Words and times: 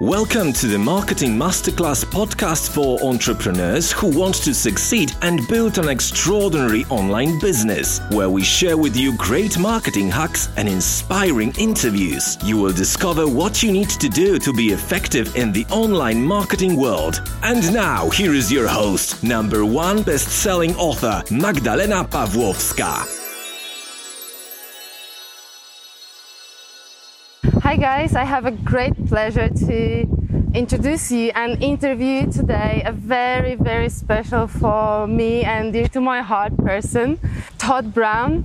Welcome 0.00 0.52
to 0.52 0.66
the 0.66 0.78
Marketing 0.78 1.38
Masterclass 1.38 2.04
podcast 2.04 2.68
for 2.68 3.02
entrepreneurs 3.02 3.92
who 3.92 4.14
want 4.14 4.34
to 4.44 4.52
succeed 4.52 5.12
and 5.22 5.48
build 5.48 5.78
an 5.78 5.88
extraordinary 5.88 6.84
online 6.90 7.38
business, 7.38 8.02
where 8.10 8.28
we 8.28 8.44
share 8.44 8.76
with 8.76 8.94
you 8.94 9.16
great 9.16 9.58
marketing 9.58 10.10
hacks 10.10 10.50
and 10.58 10.68
inspiring 10.68 11.54
interviews. 11.58 12.36
You 12.44 12.58
will 12.58 12.74
discover 12.74 13.26
what 13.26 13.62
you 13.62 13.72
need 13.72 13.88
to 13.88 14.10
do 14.10 14.38
to 14.38 14.52
be 14.52 14.66
effective 14.66 15.34
in 15.34 15.50
the 15.50 15.64
online 15.70 16.22
marketing 16.22 16.76
world. 16.76 17.26
And 17.42 17.72
now, 17.72 18.10
here 18.10 18.34
is 18.34 18.52
your 18.52 18.68
host, 18.68 19.24
number 19.24 19.64
one 19.64 20.02
best 20.02 20.28
selling 20.28 20.76
author, 20.76 21.22
Magdalena 21.30 22.04
Pawłowska. 22.04 23.25
Hi 27.66 27.74
guys, 27.74 28.14
I 28.14 28.22
have 28.22 28.46
a 28.46 28.52
great 28.52 28.94
pleasure 29.08 29.48
to 29.48 30.06
introduce 30.54 31.10
you 31.10 31.32
and 31.34 31.60
interview 31.60 32.30
today 32.30 32.84
a 32.86 32.92
very, 32.92 33.56
very 33.56 33.88
special 33.88 34.46
for 34.46 35.08
me 35.08 35.42
and 35.42 35.72
dear 35.72 35.88
to 35.88 36.00
my 36.00 36.22
heart 36.22 36.56
person, 36.58 37.18
Todd 37.58 37.92
Brown. 37.92 38.44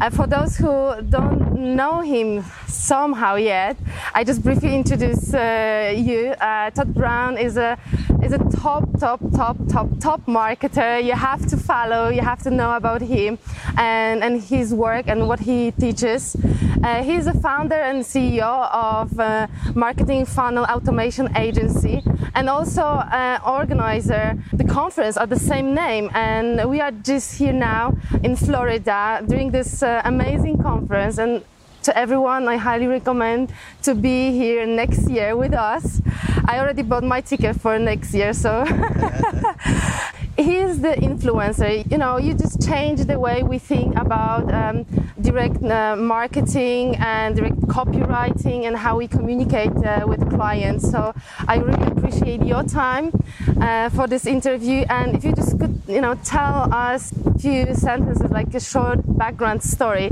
Uh, 0.00 0.08
for 0.08 0.28
those 0.28 0.56
who 0.56 1.02
don't 1.02 1.58
know 1.76 2.00
him 2.00 2.44
somehow 2.68 3.34
yet, 3.34 3.76
I 4.14 4.22
just 4.22 4.40
briefly 4.40 4.76
introduce 4.76 5.34
uh, 5.34 5.92
you. 5.96 6.28
Uh, 6.40 6.70
Todd 6.70 6.94
Brown 6.94 7.38
is 7.38 7.56
a 7.56 7.76
is 8.22 8.32
a 8.32 8.38
top, 8.50 8.84
top, 9.00 9.20
top, 9.34 9.56
top, 9.68 9.88
top 9.98 10.20
marketer. 10.26 11.02
You 11.02 11.14
have 11.14 11.46
to 11.46 11.56
follow, 11.56 12.08
you 12.08 12.20
have 12.20 12.42
to 12.42 12.50
know 12.50 12.76
about 12.76 13.00
him 13.00 13.38
and, 13.76 14.22
and 14.22 14.40
his 14.40 14.72
work 14.74 15.06
and 15.08 15.26
what 15.26 15.40
he 15.40 15.72
teaches. 15.72 16.36
Uh, 16.82 17.02
he's 17.02 17.26
a 17.26 17.34
founder 17.34 17.74
and 17.74 18.02
CEO 18.02 18.70
of 18.72 19.20
uh, 19.20 19.46
Marketing 19.74 20.24
Funnel 20.24 20.64
Automation 20.64 21.28
Agency 21.36 22.02
and 22.34 22.48
also 22.48 22.82
uh, 22.82 23.38
organizer 23.46 24.38
the 24.54 24.64
conference 24.64 25.18
of 25.18 25.28
the 25.28 25.38
same 25.38 25.74
name. 25.74 26.10
And 26.14 26.70
we 26.70 26.80
are 26.80 26.90
just 26.90 27.36
here 27.38 27.52
now 27.52 27.96
in 28.22 28.34
Florida 28.34 29.22
during 29.28 29.50
this 29.50 29.82
uh, 29.82 30.00
amazing 30.04 30.62
conference. 30.62 31.18
And 31.18 31.44
to 31.82 31.96
everyone, 31.96 32.48
I 32.48 32.56
highly 32.56 32.86
recommend 32.86 33.52
to 33.82 33.94
be 33.94 34.32
here 34.32 34.64
next 34.64 35.08
year 35.10 35.36
with 35.36 35.52
us. 35.52 36.00
I 36.46 36.60
already 36.60 36.82
bought 36.82 37.04
my 37.04 37.20
ticket 37.20 37.60
for 37.60 37.78
next 37.78 38.14
year, 38.14 38.32
so 38.32 38.64
he's 40.50 40.80
the 40.80 40.94
influencer. 41.08 41.70
You 41.90 41.98
know, 41.98 42.18
you 42.18 42.34
just 42.34 42.60
change 42.62 43.04
the 43.04 43.18
way 43.18 43.42
we 43.42 43.58
think 43.58 43.96
about 43.96 44.52
um, 44.52 44.84
direct 45.20 45.62
uh, 45.62 45.96
marketing 45.96 46.96
and 46.96 47.36
direct 47.36 47.60
copywriting 47.76 48.66
and 48.66 48.76
how 48.76 48.96
we 48.96 49.06
communicate 49.06 49.74
uh, 49.84 50.04
with 50.06 50.28
clients. 50.30 50.90
So 50.90 51.14
I 51.46 51.56
really 51.56 51.86
appreciate 51.92 52.42
your 52.42 52.64
time 52.64 53.12
uh, 53.60 53.90
for 53.90 54.06
this 54.06 54.26
interview. 54.26 54.84
And 54.88 55.14
if 55.16 55.24
you 55.24 55.32
just 55.32 55.58
could, 55.60 55.80
you 55.86 56.00
know, 56.00 56.14
tell 56.24 56.72
us 56.72 57.12
a 57.26 57.38
few 57.38 57.74
sentences, 57.74 58.30
like 58.30 58.52
a 58.54 58.60
short 58.60 58.98
background 59.16 59.62
story, 59.62 60.10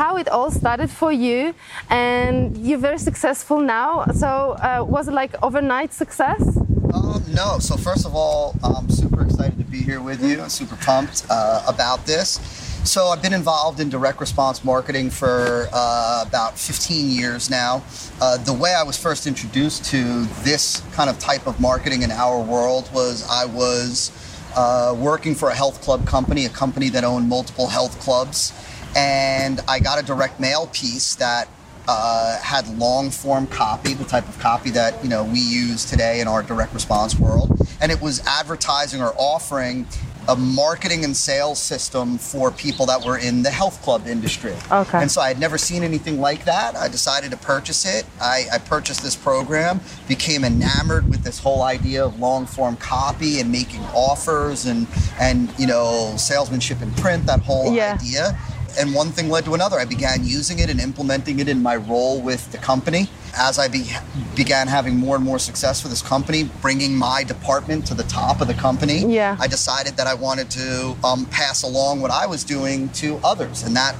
how 0.00 0.16
it 0.16 0.28
all 0.28 0.50
started 0.50 0.90
for 0.90 1.12
you, 1.12 1.54
and 1.90 2.56
you're 2.56 2.78
very 2.78 2.98
successful 2.98 3.60
now. 3.60 4.04
So 4.14 4.28
uh, 4.28 4.84
was 4.86 5.08
it 5.08 5.14
like 5.14 5.34
overnight 5.42 5.92
success? 5.92 6.61
Um, 6.92 7.24
no. 7.32 7.58
So 7.58 7.76
first 7.76 8.04
of 8.04 8.14
all, 8.14 8.54
I'm 8.62 8.90
super 8.90 9.22
excited 9.22 9.56
to 9.58 9.64
be 9.64 9.78
here 9.78 10.00
with 10.00 10.22
you. 10.22 10.42
I'm 10.42 10.50
super 10.50 10.76
pumped 10.76 11.24
uh, 11.30 11.64
about 11.66 12.04
this. 12.04 12.38
So 12.84 13.06
I've 13.06 13.22
been 13.22 13.32
involved 13.32 13.80
in 13.80 13.88
direct 13.88 14.20
response 14.20 14.64
marketing 14.64 15.08
for 15.10 15.68
uh, 15.72 16.24
about 16.26 16.58
15 16.58 17.10
years 17.10 17.48
now. 17.48 17.82
Uh, 18.20 18.36
the 18.38 18.52
way 18.52 18.74
I 18.74 18.82
was 18.82 18.98
first 18.98 19.26
introduced 19.26 19.84
to 19.86 20.24
this 20.42 20.82
kind 20.92 21.08
of 21.08 21.18
type 21.18 21.46
of 21.46 21.60
marketing 21.60 22.02
in 22.02 22.10
our 22.10 22.42
world 22.42 22.90
was 22.92 23.26
I 23.30 23.46
was 23.46 24.10
uh, 24.56 24.94
working 24.98 25.34
for 25.34 25.48
a 25.48 25.54
health 25.54 25.80
club 25.80 26.06
company, 26.06 26.44
a 26.44 26.50
company 26.50 26.88
that 26.90 27.04
owned 27.04 27.28
multiple 27.28 27.68
health 27.68 27.98
clubs, 28.00 28.52
and 28.96 29.60
I 29.68 29.78
got 29.78 30.02
a 30.02 30.04
direct 30.04 30.40
mail 30.40 30.66
piece 30.72 31.14
that 31.14 31.48
uh, 31.88 32.38
had 32.40 32.66
long 32.78 33.10
form 33.10 33.46
copy, 33.46 33.94
the 33.94 34.04
type 34.04 34.28
of 34.28 34.38
copy 34.38 34.70
that 34.70 35.02
you 35.02 35.08
know 35.08 35.24
we 35.24 35.40
use 35.40 35.84
today 35.84 36.20
in 36.20 36.28
our 36.28 36.42
direct 36.42 36.72
response 36.74 37.18
world, 37.18 37.60
and 37.80 37.90
it 37.90 38.00
was 38.00 38.24
advertising 38.26 39.02
or 39.02 39.12
offering 39.16 39.86
a 40.28 40.36
marketing 40.36 41.02
and 41.04 41.16
sales 41.16 41.58
system 41.58 42.16
for 42.16 42.52
people 42.52 42.86
that 42.86 43.04
were 43.04 43.18
in 43.18 43.42
the 43.42 43.50
health 43.50 43.82
club 43.82 44.06
industry. 44.06 44.54
Okay. 44.70 44.98
And 45.02 45.10
so 45.10 45.20
I 45.20 45.26
had 45.26 45.40
never 45.40 45.58
seen 45.58 45.82
anything 45.82 46.20
like 46.20 46.44
that. 46.44 46.76
I 46.76 46.86
decided 46.86 47.32
to 47.32 47.36
purchase 47.36 47.84
it. 47.84 48.06
I, 48.20 48.44
I 48.52 48.58
purchased 48.58 49.02
this 49.02 49.16
program, 49.16 49.80
became 50.06 50.44
enamored 50.44 51.08
with 51.08 51.24
this 51.24 51.40
whole 51.40 51.62
idea 51.62 52.04
of 52.04 52.20
long 52.20 52.46
form 52.46 52.76
copy 52.76 53.40
and 53.40 53.50
making 53.50 53.80
offers 53.86 54.66
and 54.66 54.86
and 55.20 55.52
you 55.58 55.66
know 55.66 56.14
salesmanship 56.16 56.82
in 56.82 56.92
print. 56.92 57.26
That 57.26 57.40
whole 57.40 57.74
Yeah. 57.74 57.94
idea 58.00 58.38
and 58.78 58.94
one 58.94 59.08
thing 59.10 59.28
led 59.28 59.44
to 59.44 59.54
another. 59.54 59.78
I 59.78 59.84
began 59.84 60.24
using 60.24 60.58
it 60.58 60.70
and 60.70 60.80
implementing 60.80 61.38
it 61.38 61.48
in 61.48 61.62
my 61.62 61.76
role 61.76 62.20
with 62.20 62.50
the 62.52 62.58
company. 62.58 63.08
As 63.36 63.58
I 63.58 63.68
be- 63.68 63.90
began 64.36 64.68
having 64.68 64.96
more 64.96 65.16
and 65.16 65.24
more 65.24 65.38
success 65.38 65.82
with 65.82 65.90
this 65.92 66.02
company, 66.02 66.50
bringing 66.60 66.94
my 66.94 67.24
department 67.24 67.86
to 67.86 67.94
the 67.94 68.02
top 68.04 68.40
of 68.40 68.48
the 68.48 68.54
company, 68.54 68.98
Yeah. 69.06 69.36
I 69.40 69.46
decided 69.46 69.96
that 69.96 70.06
I 70.06 70.14
wanted 70.14 70.50
to 70.52 70.96
um, 71.02 71.24
pass 71.26 71.62
along 71.62 72.00
what 72.00 72.10
I 72.10 72.26
was 72.26 72.44
doing 72.44 72.88
to 73.00 73.18
others, 73.24 73.62
and 73.62 73.74
that 73.76 73.94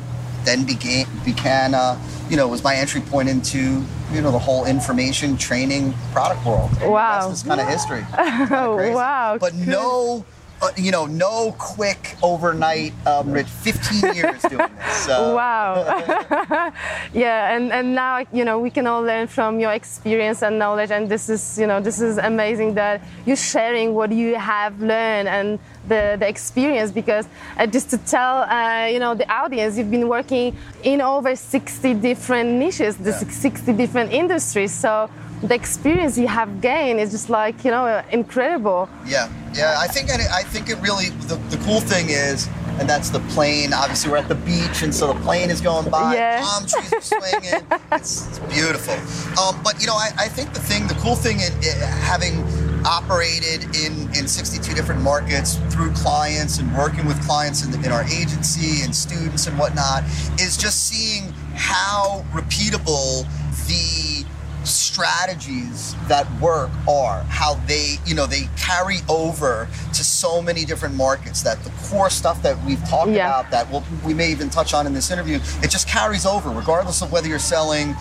then 0.44 0.65
began 0.65 1.06
began 1.25 1.72
uh, 1.72 1.97
you 2.28 2.37
know 2.37 2.49
was 2.49 2.65
my 2.65 2.75
entry 2.75 3.00
point 3.00 3.28
into 3.28 3.84
you 4.12 4.21
know 4.21 4.32
the 4.32 4.38
whole 4.38 4.65
information 4.66 5.37
training 5.37 5.94
product 6.12 6.44
world. 6.44 6.71
Wow. 6.82 7.28
that's 7.28 7.43
this 7.43 7.49
kind 7.49 7.61
of 7.61 7.69
history. 7.69 8.05
Oh, 8.50 8.75
crazy. 8.77 8.94
wow, 8.94 9.38
But 9.38 9.55
no. 9.55 10.25
Uh, 10.62 10.71
you 10.77 10.93
know, 10.93 11.06
no 11.06 11.53
quick 11.59 12.15
overnight, 12.23 12.93
um, 13.05 13.34
15 13.34 14.15
years 14.15 14.43
doing 14.43 14.59
this. 14.78 14.97
So. 15.06 15.34
Wow. 15.43 15.75
yeah, 17.12 17.56
and, 17.56 17.73
and 17.73 17.97
now 17.97 18.25
you 18.33 18.45
know 18.45 18.61
we 18.61 18.71
can 18.71 18.87
all 18.87 19.03
learn 19.03 19.27
from 19.27 19.59
your 19.59 19.73
experience 19.73 20.41
and 20.41 20.61
knowledge, 20.61 20.93
and 20.93 21.09
this 21.09 21.28
is 21.28 21.59
you 21.59 21.67
know 21.67 21.81
this 21.81 22.00
is 22.00 22.17
amazing 22.19 22.75
that 22.75 23.03
you're 23.27 23.34
sharing 23.34 23.95
what 23.95 24.12
you 24.12 24.37
have 24.37 24.81
learned 24.81 25.27
and 25.27 25.59
the, 25.89 26.17
the 26.21 26.28
experience 26.28 26.93
because 26.93 27.27
uh, 27.59 27.67
just 27.67 27.91
to 27.91 27.99
tell 27.99 28.43
uh, 28.43 28.87
you 28.87 29.00
know 29.00 29.17
the 29.17 29.29
audience 29.33 29.77
you've 29.77 29.91
been 29.91 30.06
working 30.06 30.56
in 30.84 31.00
over 31.00 31.34
60 31.34 31.94
different 31.94 32.50
niches, 32.50 32.97
the 32.99 33.11
Yeah. 33.11 33.19
60 33.19 33.73
different 33.73 34.12
industries, 34.12 34.73
so 34.73 35.11
the 35.43 35.55
experience 35.55 36.17
you 36.17 36.29
have 36.29 36.61
gained 36.61 37.01
is 37.01 37.11
just 37.11 37.29
like 37.29 37.65
you 37.65 37.71
know 37.71 38.03
incredible. 38.13 38.89
Yeah, 39.07 39.31
yeah. 39.55 39.77
I 39.79 39.89
think 39.89 40.11
I, 40.11 40.15
I 40.33 40.43
think 40.45 40.69
it 40.69 40.77
really 40.77 41.11
the, 41.27 41.37
the 41.51 41.57
cool 41.65 41.81
thing 41.81 42.07
is, 42.09 42.49
and 42.79 42.89
that's 42.89 43.11
the 43.11 43.21
plane. 43.35 43.73
Obviously, 43.73 44.11
we're 44.13 44.19
at 44.19 44.29
the 44.29 44.37
beach, 44.37 44.83
and 44.83 44.95
so 44.95 45.13
the 45.13 45.21
plane 45.21 45.51
is 45.51 45.61
going 45.61 45.91
by. 45.91 46.15
Yeah. 46.15 46.43
Palm 46.43 46.67
trees 46.67 46.93
are 46.93 47.01
swinging. 47.01 47.67
it's, 47.93 48.29
it's 48.29 48.39
beautiful. 48.55 48.95
Um, 49.43 49.61
but 49.65 49.81
you 49.81 49.87
know, 49.87 49.97
I, 49.97 50.11
I 50.19 50.29
think 50.29 50.53
the 50.53 50.61
thing, 50.61 50.87
the 50.87 50.95
cool 50.95 51.17
thing, 51.17 51.41
in, 51.41 51.53
in 51.59 51.79
having 52.07 52.45
operated 52.85 53.63
in, 53.77 54.09
in 54.17 54.27
62 54.27 54.75
different 54.75 55.01
markets 55.01 55.55
through 55.71 55.93
clients 55.93 56.59
and 56.59 56.77
working 56.77 57.07
with 57.07 57.21
clients 57.25 57.65
in, 57.65 57.71
the, 57.71 57.79
in 57.79 57.93
our 57.93 58.03
agency 58.05 58.83
and 58.83 58.95
students 58.95 59.47
and 59.47 59.57
whatnot, 59.57 60.05
is 60.41 60.57
just 60.57 60.89
seeing 60.89 61.33
how 61.55 62.25
repeatable 62.33 63.25
the 63.69 64.25
strategies 64.65 65.95
that 66.09 66.27
work 66.41 66.71
are 66.89 67.23
how 67.25 67.55
they 67.67 67.97
you 68.06 68.15
know 68.15 68.27
they 68.27 68.49
carry 68.56 68.99
over 69.09 69.69
to 69.93 70.05
so 70.05 70.41
many 70.41 70.65
different 70.65 70.95
markets 70.95 71.43
that 71.43 71.62
the 71.65 71.71
core 71.89 72.11
stuff 72.11 72.43
that 72.43 72.56
we've 72.65 72.83
talked 72.89 73.11
Yeah. 73.11 73.27
about 73.41 73.50
that 73.50 73.71
we'll, 73.71 73.83
we 74.05 74.15
may 74.15 74.31
even 74.31 74.50
touch 74.50 74.75
on 74.75 74.87
in 74.87 74.95
this 74.95 75.11
interview 75.11 75.37
it 75.62 75.71
just 75.71 75.89
carries 75.89 76.25
over 76.27 76.50
regardless 76.50 77.03
of 77.03 77.11
whether 77.12 77.28
you're 77.28 77.39
selling 77.39 77.93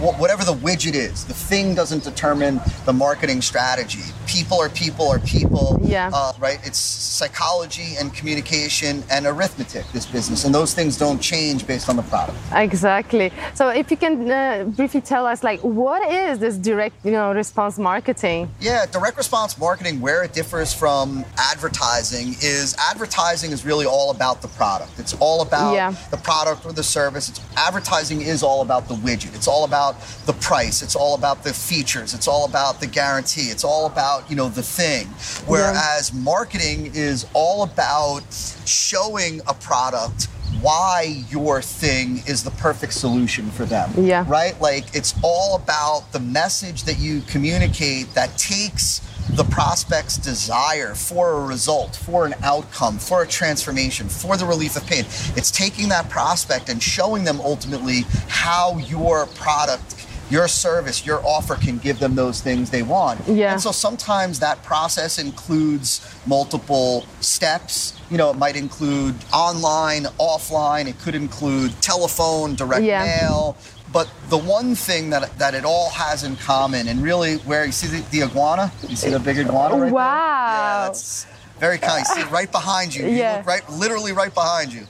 whatever 0.00 0.44
the 0.44 0.54
widget 0.54 0.94
is 0.94 1.24
the 1.24 1.34
thing 1.34 1.74
doesn't 1.74 2.02
determine 2.04 2.60
the 2.84 2.92
marketing 2.92 3.40
strategy 3.40 4.02
people 4.28 4.58
are 4.60 4.68
people 4.84 5.08
are 5.08 5.18
people 5.20 5.80
Yeah. 5.82 6.10
uh, 6.12 6.32
right 6.38 6.60
it's 6.68 6.78
psychology 6.78 7.96
and 7.98 8.12
communication 8.14 9.02
and 9.10 9.26
arithmetic 9.26 9.84
this 9.96 10.06
business 10.06 10.44
and 10.44 10.54
those 10.54 10.74
things 10.78 10.96
don't 11.04 11.20
change 11.32 11.66
based 11.66 11.88
on 11.88 11.96
the 11.96 12.02
product 12.02 12.36
Exactly. 12.52 13.32
So 13.54 13.64
if 13.70 13.90
you 13.90 13.96
can 13.96 14.30
uh, 14.30 14.64
briefly 14.78 15.00
tell 15.00 15.24
us, 15.26 15.42
like, 15.42 15.60
what 15.60 16.02
is 16.10 16.38
this 16.38 16.56
direct, 16.56 16.94
you 17.04 17.10
know, 17.10 17.32
response 17.32 17.78
marketing? 17.78 18.48
Yeah, 18.60 18.86
direct 18.86 19.16
response 19.16 19.56
marketing, 19.58 20.00
where 20.00 20.22
it 20.22 20.32
differs 20.32 20.72
from 20.72 21.24
advertising, 21.52 22.28
is 22.40 22.74
advertising 22.90 23.50
is 23.52 23.64
really 23.64 23.86
all 23.86 24.10
about 24.10 24.42
the 24.42 24.48
product. 24.48 24.92
It's 24.98 25.14
all 25.20 25.40
about 25.42 25.74
Yeah. 25.74 25.94
the 26.10 26.16
product 26.16 26.64
or 26.66 26.72
the 26.72 26.82
service. 26.82 27.28
It's, 27.28 27.40
advertising 27.56 28.20
is 28.22 28.42
all 28.42 28.60
about 28.62 28.88
the 28.88 28.94
widget. 28.94 29.34
It's 29.34 29.48
all 29.48 29.64
about 29.64 29.94
the 30.26 30.32
price. 30.34 30.82
It's 30.82 30.96
all 30.96 31.14
about 31.14 31.42
the 31.44 31.52
features. 31.52 32.14
It's 32.14 32.28
all 32.28 32.44
about 32.44 32.80
the 32.80 32.86
guarantee. 32.86 33.48
It's 33.54 33.64
all 33.64 33.86
about 33.86 34.17
you 34.28 34.36
know 34.36 34.48
the 34.48 34.62
thing. 34.62 35.06
Whereas 35.46 36.12
marketing 36.12 36.92
is 36.94 37.26
all 37.34 37.62
about 37.62 38.24
showing 38.66 39.40
a 39.46 39.54
product 39.54 40.28
why 40.60 41.24
your 41.28 41.62
thing 41.62 42.22
is 42.26 42.42
the 42.42 42.50
perfect 42.52 42.92
solution 42.94 43.50
for 43.50 43.64
them. 43.64 43.92
Yeah. 43.96 44.24
Right? 44.26 44.58
Like 44.60 44.94
it's 44.94 45.14
all 45.22 45.56
about 45.56 46.12
the 46.12 46.20
message 46.20 46.84
that 46.84 46.98
you 46.98 47.20
communicate 47.22 48.12
that 48.14 48.36
takes 48.38 49.00
the 49.30 49.44
prospect's 49.44 50.16
desire 50.16 50.94
for 50.94 51.32
a 51.32 51.44
result, 51.44 51.94
for 51.94 52.24
an 52.24 52.34
outcome, 52.42 52.98
for 52.98 53.22
a 53.22 53.26
transformation, 53.26 54.08
for 54.08 54.36
the 54.36 54.46
relief 54.46 54.74
of 54.76 54.86
pain. 54.86 55.04
It's 55.36 55.50
taking 55.50 55.88
that 55.90 56.08
prospect 56.08 56.70
and 56.70 56.82
showing 56.82 57.24
them 57.24 57.40
ultimately 57.42 58.02
how 58.28 58.78
your 58.78 59.26
product 59.26 60.06
your 60.30 60.46
service, 60.48 61.06
your 61.06 61.24
offer 61.24 61.54
can 61.54 61.78
give 61.78 61.98
them 61.98 62.14
those 62.14 62.40
things 62.40 62.70
they 62.70 62.82
want. 62.82 63.20
Yeah. 63.26 63.52
And 63.52 63.60
so 63.60 63.72
sometimes 63.72 64.40
that 64.40 64.62
process 64.62 65.18
includes 65.18 66.00
multiple 66.26 67.06
steps. 67.20 67.98
You 68.10 68.18
know, 68.18 68.30
it 68.30 68.36
might 68.36 68.56
include 68.56 69.14
online, 69.32 70.04
offline, 70.20 70.86
it 70.86 70.98
could 71.00 71.14
include 71.14 71.72
telephone, 71.80 72.54
direct 72.54 72.82
Yeah. 72.84 73.04
mail. 73.04 73.56
But 73.90 74.10
the 74.28 74.36
one 74.36 74.74
thing 74.74 75.08
that, 75.10 75.38
that 75.38 75.54
it 75.54 75.64
all 75.64 75.88
has 75.90 76.22
in 76.22 76.36
common, 76.36 76.88
and 76.88 77.02
really 77.02 77.36
where 77.38 77.64
you 77.64 77.72
see 77.72 77.86
the, 77.86 78.02
the 78.10 78.22
iguana, 78.24 78.70
you 78.86 78.96
see 78.96 79.08
the 79.08 79.18
big 79.18 79.38
iguana 79.38 79.74
right 79.76 79.84
there? 79.86 79.94
Wow. 79.94 80.82
Yeah, 80.82 80.86
that's 80.88 81.26
very 81.58 81.78
kind. 81.78 82.04
You 82.06 82.14
see 82.16 82.20
it 82.20 82.30
right 82.30 82.52
behind 82.52 82.94
you. 82.94 83.04
You 83.06 83.16
Yeah. 83.16 83.36
look 83.38 83.46
right, 83.46 83.70
literally 83.70 84.12
right 84.12 84.32
behind 84.34 84.74
you. 84.74 84.86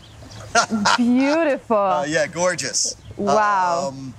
Beautiful. 0.96 1.76
Uh, 1.76 2.05
yeah, 2.08 2.26
gorgeous. 2.26 2.96
Wow. 3.17 3.88
Um, 3.93 4.14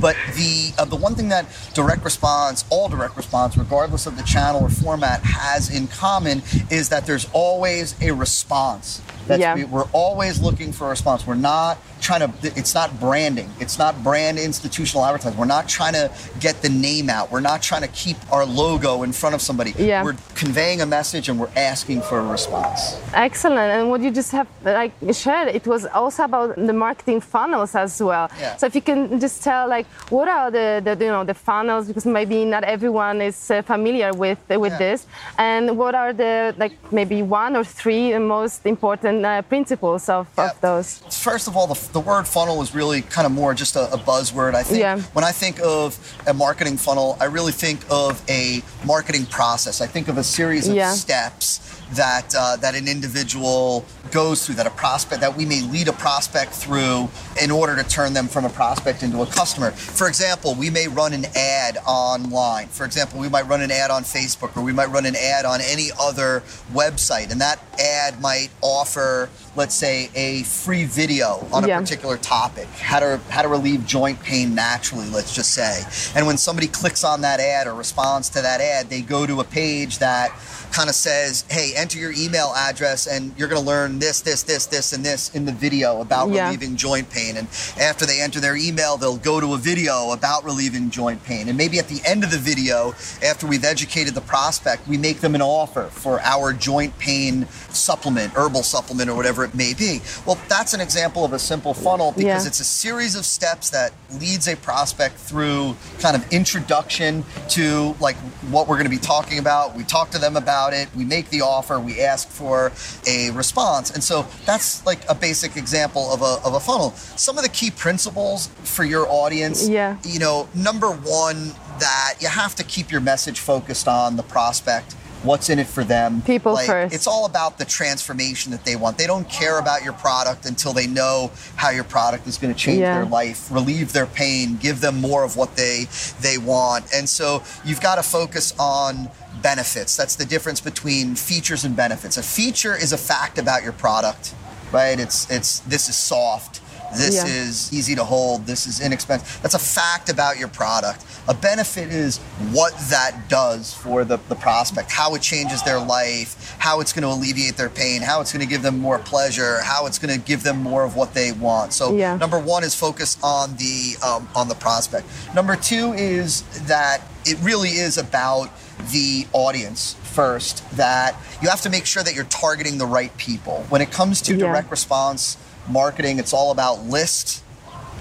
but 0.00 0.16
the 0.34 0.72
uh, 0.78 0.84
the 0.84 0.96
one 0.96 1.14
thing 1.14 1.28
that 1.28 1.46
direct 1.74 2.04
response, 2.04 2.64
all 2.70 2.88
direct 2.88 3.16
response, 3.16 3.56
regardless 3.56 4.06
of 4.06 4.16
the 4.16 4.22
channel 4.24 4.62
or 4.62 4.68
format, 4.68 5.20
has 5.22 5.70
in 5.70 5.86
common 5.88 6.42
is 6.70 6.88
that 6.88 7.06
there's 7.06 7.28
always 7.32 7.94
a 8.00 8.10
response. 8.12 9.00
That's, 9.26 9.40
Yeah. 9.40 9.54
we, 9.54 9.64
we're 9.64 9.88
always 9.92 10.40
looking 10.40 10.72
for 10.72 10.86
a 10.86 10.90
response. 10.90 11.26
We're 11.26 11.34
not 11.34 11.78
trying 12.00 12.20
to. 12.20 12.30
It's 12.42 12.74
not 12.74 12.98
branding. 13.00 13.48
It's 13.60 13.78
not 13.78 14.02
brand 14.02 14.38
institutional 14.38 15.04
advertising. 15.04 15.38
We're 15.38 15.46
not 15.46 15.68
trying 15.68 15.94
to 15.94 16.10
get 16.40 16.62
the 16.62 16.68
name 16.68 17.08
out. 17.10 17.30
We're 17.30 17.40
not 17.40 17.62
trying 17.62 17.82
to 17.82 17.88
keep 17.88 18.16
our 18.32 18.44
logo 18.44 19.02
in 19.02 19.12
front 19.12 19.34
of 19.34 19.40
somebody. 19.40 19.72
Yeah. 19.78 20.02
We're 20.04 20.16
conveying 20.34 20.80
a 20.80 20.86
message 20.86 21.28
and 21.28 21.38
we're 21.40 21.50
asking 21.56 22.02
for 22.02 22.18
a 22.18 22.22
response. 22.24 23.00
Excellent. 23.14 23.58
And 23.72 23.90
what 23.90 24.00
you 24.00 24.10
just 24.10 24.32
have 24.32 24.48
like 24.64 24.92
shared, 25.12 25.48
it 25.48 25.66
was 25.66 25.86
also 25.86 26.24
about 26.24 26.56
the 26.56 26.72
marketing 26.72 27.20
funnels 27.20 27.74
as 27.74 28.00
well. 28.02 28.30
Yeah. 28.38 28.56
So 28.56 28.66
if 28.66 28.74
you 28.74 28.82
can 28.82 29.18
just 29.20 29.42
tell 29.42 29.68
like 29.68 29.86
what 30.10 30.28
are 30.28 30.50
the, 30.50 30.80
the 30.84 31.04
you 31.04 31.10
know 31.10 31.24
the 31.24 31.34
funnels 31.34 31.86
because 31.88 32.06
maybe 32.06 32.44
not 32.44 32.64
everyone 32.64 33.20
is 33.22 33.50
uh, 33.50 33.62
familiar 33.62 34.12
with 34.12 34.38
with 34.48 34.72
Yeah. 34.72 34.78
this, 34.78 35.06
and 35.38 35.76
what 35.78 35.94
are 35.94 36.12
the 36.12 36.54
like 36.58 36.74
maybe 36.92 37.22
one 37.22 37.56
or 37.56 37.64
three 37.64 38.16
most 38.18 38.66
important 38.66 39.24
uh, 39.24 39.42
principles 39.42 40.08
of, 40.08 40.26
of 40.38 40.50
those? 40.60 40.98
First 41.10 41.48
of 41.48 41.56
all, 41.56 41.66
the, 41.66 41.74
the 41.92 42.00
word 42.00 42.26
funnel 42.26 42.62
is 42.62 42.74
really 42.74 43.02
kind 43.02 43.26
of 43.26 43.32
more 43.32 43.54
just 43.54 43.76
a, 43.76 43.92
a 43.92 43.98
buzzword. 43.98 44.54
I 44.54 44.62
think 44.62 44.80
Yeah. 44.80 44.98
when 45.12 45.24
I 45.24 45.32
think 45.32 45.60
of 45.60 45.98
a 46.26 46.34
marketing 46.34 46.76
funnel, 46.76 47.16
I 47.20 47.24
really 47.24 47.52
think 47.52 47.80
of 47.90 48.22
a 48.28 48.62
marketing 48.84 49.26
process. 49.26 49.80
I 49.80 49.86
think 49.86 50.08
of 50.08 50.18
a 50.18 50.24
series 50.24 50.68
of 50.68 50.74
Yeah. 50.74 50.92
steps 50.92 51.60
that 51.92 52.34
uh, 52.36 52.56
that 52.56 52.74
an 52.74 52.88
individual 52.88 53.84
goes 54.10 54.46
through, 54.46 54.54
that 54.56 54.66
a 54.66 54.70
prospect 54.70 55.20
that 55.20 55.36
we 55.36 55.44
may 55.44 55.62
lead 55.62 55.88
a 55.88 55.92
prospect 55.92 56.52
through 56.52 57.08
in 57.42 57.50
order 57.50 57.76
to 57.76 57.88
turn 57.88 58.12
them 58.12 58.28
from 58.28 58.44
a 58.44 58.48
prospect 58.48 59.02
into 59.02 59.22
a 59.22 59.26
customer. 59.26 59.70
For 59.70 60.08
example, 60.08 60.54
we 60.54 60.70
may 60.70 60.88
run 60.88 61.12
an 61.12 61.26
ad 61.34 61.78
online. 61.86 62.68
For 62.68 62.84
example, 62.84 63.20
we 63.20 63.28
might 63.28 63.46
run 63.46 63.60
an 63.62 63.70
ad 63.70 63.90
on 63.90 64.02
Facebook 64.02 64.56
or 64.56 64.62
we 64.62 64.72
might 64.72 64.90
run 64.90 65.06
an 65.06 65.16
ad 65.16 65.44
on 65.44 65.60
any 65.60 65.90
other 66.00 66.40
website, 66.72 67.30
and 67.30 67.40
that 67.40 67.60
ad 67.78 68.20
might 68.20 68.48
offer, 68.62 69.28
let's 69.54 69.74
say, 69.74 70.10
a 70.14 70.42
free 70.44 70.84
video 70.84 71.46
on 71.52 71.64
a 71.64 71.68
particular 71.80 72.16
topic, 72.16 72.66
how 72.68 73.00
to 73.00 73.20
how 73.28 73.42
to 73.42 73.48
relieve 73.48 73.86
joint 73.86 74.20
pain 74.22 74.54
naturally, 74.54 75.08
let's 75.10 75.34
just 75.34 75.52
say. 75.54 75.82
And 76.14 76.26
when 76.26 76.38
somebody 76.38 76.68
clicks 76.68 77.04
on 77.04 77.20
that 77.22 77.40
ad 77.40 77.66
or 77.66 77.74
responds 77.74 78.28
to 78.30 78.42
that 78.42 78.60
ad, 78.60 78.88
they 78.88 79.02
go 79.02 79.26
to 79.26 79.40
a 79.40 79.44
page 79.44 79.98
that 79.98 80.30
kind 80.72 80.88
of 80.88 80.94
says, 80.94 81.44
"Hey, 81.48 81.72
enter 81.74 81.98
your 81.98 82.12
email 82.12 82.52
address 82.56 83.06
and 83.06 83.32
you're 83.36 83.48
going 83.48 83.60
to 83.60 83.66
learn 83.66 83.98
this, 83.98 84.20
this, 84.20 84.42
this, 84.42 84.66
this 84.66 84.92
and 84.92 85.04
this 85.04 85.34
in 85.34 85.44
the 85.46 85.52
video 85.52 86.00
about 86.00 86.30
Yeah. 86.30 86.44
relieving 86.46 86.76
joint 86.76 87.10
pain." 87.10 87.36
And 87.36 87.48
after 87.80 88.06
they 88.06 88.20
enter 88.20 88.40
their 88.40 88.56
email, 88.56 88.96
they'll 88.96 89.16
go 89.16 89.40
to 89.40 89.54
a 89.54 89.58
video 89.58 90.10
about 90.12 90.44
relieving 90.44 90.90
joint 90.90 91.22
pain. 91.24 91.48
And 91.48 91.56
maybe 91.56 91.78
at 91.78 91.88
the 91.88 92.00
end 92.04 92.24
of 92.24 92.30
the 92.30 92.38
video, 92.38 92.94
after 93.24 93.46
we've 93.46 93.64
educated 93.64 94.14
the 94.14 94.20
prospect, 94.20 94.86
we 94.88 94.96
make 94.98 95.20
them 95.20 95.34
an 95.34 95.42
offer 95.42 95.88
for 95.90 96.20
our 96.20 96.52
joint 96.52 96.96
pain 96.98 97.46
supplement, 97.70 98.32
herbal 98.34 98.62
supplement 98.62 99.08
or 99.10 99.14
whatever 99.14 99.44
it 99.44 99.54
may 99.54 99.74
be. 99.74 100.00
Well, 100.24 100.38
that's 100.48 100.74
an 100.74 100.80
example 100.80 101.24
of 101.24 101.32
a 101.32 101.38
simple 101.38 101.74
funnel 101.74 102.12
because 102.12 102.44
Yeah. 102.44 102.48
it's 102.48 102.60
a 102.60 102.64
series 102.64 103.14
of 103.14 103.24
steps 103.26 103.70
that 103.70 103.92
leads 104.18 104.48
a 104.48 104.56
prospect 104.56 105.18
through 105.18 105.76
kind 106.00 106.16
of 106.16 106.24
introduction 106.32 107.24
to 107.50 107.94
like 108.00 108.16
what 108.50 108.66
we're 108.68 108.76
going 108.76 108.84
to 108.84 108.90
be 108.90 108.98
talking 108.98 109.38
about. 109.38 109.74
We 109.76 109.84
talk 109.84 110.10
to 110.10 110.18
them 110.18 110.36
about 110.56 110.72
it, 110.72 110.88
we 110.96 111.04
make 111.04 111.28
the 111.28 111.42
offer, 111.42 111.78
we 111.78 112.00
ask 112.00 112.28
for 112.28 112.72
a 113.06 113.30
response. 113.32 113.90
And 113.90 114.02
so 114.02 114.26
that's 114.46 114.84
like 114.86 114.98
a 115.08 115.14
basic 115.14 115.56
example 115.56 116.10
of 116.12 116.22
a, 116.22 116.40
of 116.46 116.54
a 116.54 116.60
funnel. 116.60 116.92
Some 117.16 117.36
of 117.36 117.42
the 117.44 117.50
key 117.50 117.70
principles 117.70 118.46
for 118.64 118.84
your 118.84 119.06
audience, 119.08 119.68
Yeah. 119.68 119.98
you 120.02 120.18
know, 120.18 120.48
number 120.54 120.90
one, 120.90 121.52
that 121.78 122.14
you 122.20 122.28
have 122.28 122.54
to 122.54 122.64
keep 122.64 122.90
your 122.90 123.02
message 123.02 123.38
focused 123.40 123.86
on 123.86 124.16
the 124.16 124.22
prospect. 124.22 124.94
What's 125.22 125.50
in 125.50 125.58
it 125.58 125.66
for 125.66 125.82
them? 125.82 126.22
People 126.22 126.52
Like, 126.54 126.66
first. 126.66 126.94
It's 126.94 127.06
all 127.06 127.26
about 127.26 127.58
the 127.58 127.64
transformation 127.64 128.52
that 128.52 128.64
they 128.64 128.76
want. 128.76 128.96
They 128.96 129.06
don't 129.06 129.28
care 129.28 129.58
about 129.58 129.82
your 129.82 129.92
product 129.94 130.46
until 130.46 130.72
they 130.72 130.86
know 130.86 131.30
how 131.56 131.70
your 131.70 131.84
product 131.84 132.26
is 132.28 132.38
going 132.38 132.54
to 132.54 132.58
change 132.58 132.80
Yeah. 132.80 132.94
their 133.00 133.06
life, 133.06 133.50
relieve 133.50 133.92
their 133.92 134.06
pain, 134.06 134.56
give 134.56 134.80
them 134.80 135.00
more 135.00 135.22
of 135.24 135.36
what 135.36 135.56
they 135.56 135.88
they 136.20 136.38
want. 136.38 136.84
And 136.94 137.08
so 137.08 137.42
you've 137.64 137.80
got 137.80 137.96
to 137.96 138.02
focus 138.02 138.54
on 138.58 139.08
benefits. 139.46 139.96
That's 139.96 140.16
the 140.16 140.24
difference 140.24 140.60
between 140.60 141.14
features 141.14 141.64
and 141.64 141.76
benefits. 141.76 142.16
A 142.16 142.22
feature 142.22 142.74
is 142.74 142.92
a 142.92 142.98
fact 142.98 143.38
about 143.38 143.62
your 143.62 143.74
product, 143.74 144.34
right? 144.72 144.98
It's 144.98 145.30
it's 145.30 145.60
this 145.60 145.88
is 145.88 145.96
soft. 145.96 146.60
This 146.94 147.14
Yeah. 147.16 147.26
is 147.26 147.72
easy 147.72 147.94
to 147.94 148.04
hold. 148.04 148.46
This 148.46 148.66
is 148.66 148.80
inexpensive. 148.80 149.38
That's 149.42 149.54
a 149.54 149.58
fact 149.58 150.08
about 150.08 150.38
your 150.38 150.48
product. 150.48 151.04
A 151.28 151.34
benefit 151.34 151.90
is 151.92 152.18
what 152.52 152.72
that 152.90 153.28
does 153.28 153.72
for 153.74 154.04
the, 154.04 154.18
the 154.28 154.36
prospect, 154.36 154.92
how 154.92 155.14
it 155.14 155.22
changes 155.22 155.62
their 155.62 155.80
life, 155.80 156.54
how 156.58 156.80
it's 156.80 156.92
going 156.92 157.02
to 157.02 157.08
alleviate 157.08 157.56
their 157.56 157.68
pain, 157.68 158.00
how 158.02 158.20
it's 158.20 158.32
going 158.32 158.44
to 158.44 158.48
give 158.48 158.62
them 158.62 158.78
more 158.78 158.98
pleasure, 158.98 159.60
how 159.62 159.86
it's 159.86 159.98
going 159.98 160.14
to 160.18 160.24
give 160.24 160.42
them 160.44 160.62
more 160.62 160.84
of 160.84 160.94
what 160.94 161.14
they 161.14 161.32
want. 161.32 161.72
So 161.72 161.94
Yeah. 161.96 162.16
number 162.16 162.38
one 162.38 162.62
is 162.62 162.74
focus 162.74 163.16
on 163.22 163.56
the 163.56 163.96
um, 164.02 164.28
on 164.34 164.48
the 164.48 164.54
prospect. 164.54 165.06
Number 165.34 165.56
two 165.56 165.92
is 165.94 166.42
that 166.66 167.02
it 167.24 167.38
really 167.42 167.70
is 167.70 167.98
about 167.98 168.50
the 168.92 169.26
audience 169.32 169.96
first. 170.12 170.62
That 170.76 171.14
you 171.42 171.48
have 171.48 171.60
to 171.62 171.70
make 171.70 171.86
sure 171.86 172.02
that 172.02 172.14
you're 172.14 172.24
targeting 172.24 172.78
the 172.78 172.86
right 172.86 173.14
people. 173.18 173.64
When 173.68 173.80
it 173.80 173.90
comes 173.90 174.20
to 174.22 174.32
Yeah. 174.34 174.46
direct 174.46 174.70
response 174.70 175.36
marketing, 175.68 176.18
it's 176.18 176.32
all 176.32 176.50
about 176.50 176.84
list, 176.84 177.42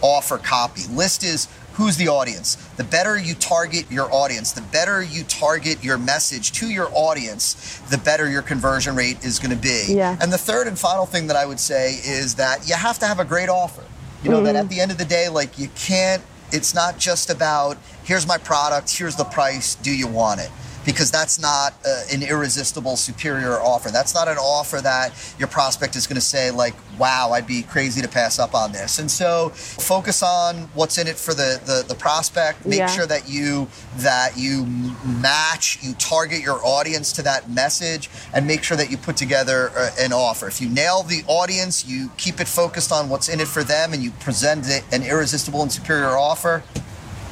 offer, 0.01 0.37
copy. 0.37 0.83
List 0.89 1.23
is 1.23 1.47
who's 1.73 1.97
the 1.97 2.07
audience. 2.07 2.55
The 2.77 2.83
better 2.83 3.17
you 3.17 3.35
target 3.35 3.91
your 3.91 4.11
audience, 4.13 4.53
the 4.53 4.61
better 4.61 5.03
you 5.03 5.23
target 5.23 5.83
your 5.83 5.97
message 5.97 6.51
to 6.53 6.67
your 6.67 6.89
audience, 6.93 7.79
the 7.89 7.97
better 7.97 8.29
your 8.29 8.41
conversion 8.41 8.95
rate 8.95 9.23
is 9.23 9.39
going 9.39 9.55
to 9.55 9.61
be. 9.61 9.85
Yeah. 9.89 10.17
And 10.21 10.31
the 10.31 10.37
third 10.37 10.67
and 10.67 10.79
final 10.79 11.05
thing 11.05 11.27
that 11.27 11.35
I 11.35 11.45
would 11.45 11.59
say 11.59 11.93
is 11.93 12.35
that 12.35 12.67
you 12.67 12.75
have 12.75 12.99
to 12.99 13.05
have 13.05 13.19
a 13.19 13.25
great 13.25 13.49
offer. 13.49 13.83
You 14.23 14.31
know, 14.31 14.41
that 14.43 14.55
at 14.55 14.65
mm-hmm. 14.65 14.69
the 14.73 14.81
end 14.81 14.91
of 14.91 14.97
the 14.97 15.05
day, 15.05 15.29
like 15.29 15.59
you 15.59 15.69
can't, 15.75 16.23
it's 16.51 16.73
not 16.73 16.97
just 16.97 17.29
about 17.29 17.77
here's 18.05 18.25
my 18.25 18.39
product, 18.39 18.97
here's 18.97 19.15
the 19.15 19.23
price, 19.23 19.75
do 19.75 19.95
you 19.95 20.07
want 20.07 20.39
it? 20.39 20.49
Because 20.85 21.09
that's 21.09 21.39
not 21.39 21.73
uh, 21.85 22.03
an 22.13 22.21
irresistible 22.21 22.95
superior 22.95 23.59
offer. 23.59 23.89
That's 23.89 24.13
not 24.13 24.27
an 24.27 24.37
offer 24.37 24.81
that 24.81 25.11
your 25.39 25.47
prospect 25.47 25.95
is 25.95 26.05
going 26.05 26.15
to 26.15 26.21
say, 26.21 26.51
like, 26.51 26.75
wow, 26.99 27.31
I'd 27.33 27.47
be 27.47 27.63
crazy 27.63 28.01
to 28.01 28.07
pass 28.07 28.37
up 28.39 28.53
on 28.53 28.71
this. 28.71 28.99
And 28.99 29.09
so 29.09 29.49
focus 29.49 30.21
on 30.21 30.69
what's 30.75 30.97
in 30.97 31.07
it 31.07 31.15
for 31.17 31.33
the, 31.33 31.59
the, 31.65 31.83
the 31.87 31.95
prospect. 31.95 32.65
Make 32.65 32.79
Yeah. 32.79 32.87
sure 32.87 33.07
that 33.07 33.27
you 33.27 33.67
that 33.97 34.37
you 34.37 34.65
match, 35.21 35.79
you 35.81 35.93
target 35.95 36.41
your 36.41 36.59
audience 36.63 37.11
to 37.13 37.21
that 37.23 37.49
message, 37.49 38.09
and 38.33 38.45
make 38.45 38.63
sure 38.63 38.77
that 38.77 38.91
you 38.91 38.97
put 38.97 39.17
together 39.17 39.71
uh, 39.75 39.89
an 39.99 40.13
offer. 40.13 40.47
If 40.47 40.61
you 40.61 40.69
nail 40.69 41.01
the 41.03 41.23
audience, 41.27 41.85
you 41.85 42.11
keep 42.17 42.39
it 42.39 42.47
focused 42.47 42.91
on 42.91 43.09
what's 43.09 43.27
in 43.29 43.39
it 43.39 43.47
for 43.47 43.63
them, 43.63 43.91
and 43.93 44.03
you 44.03 44.11
present 44.11 44.69
it, 44.69 44.83
an 44.91 45.01
irresistible 45.03 45.61
and 45.61 45.71
superior 45.71 46.17
offer. 46.17 46.63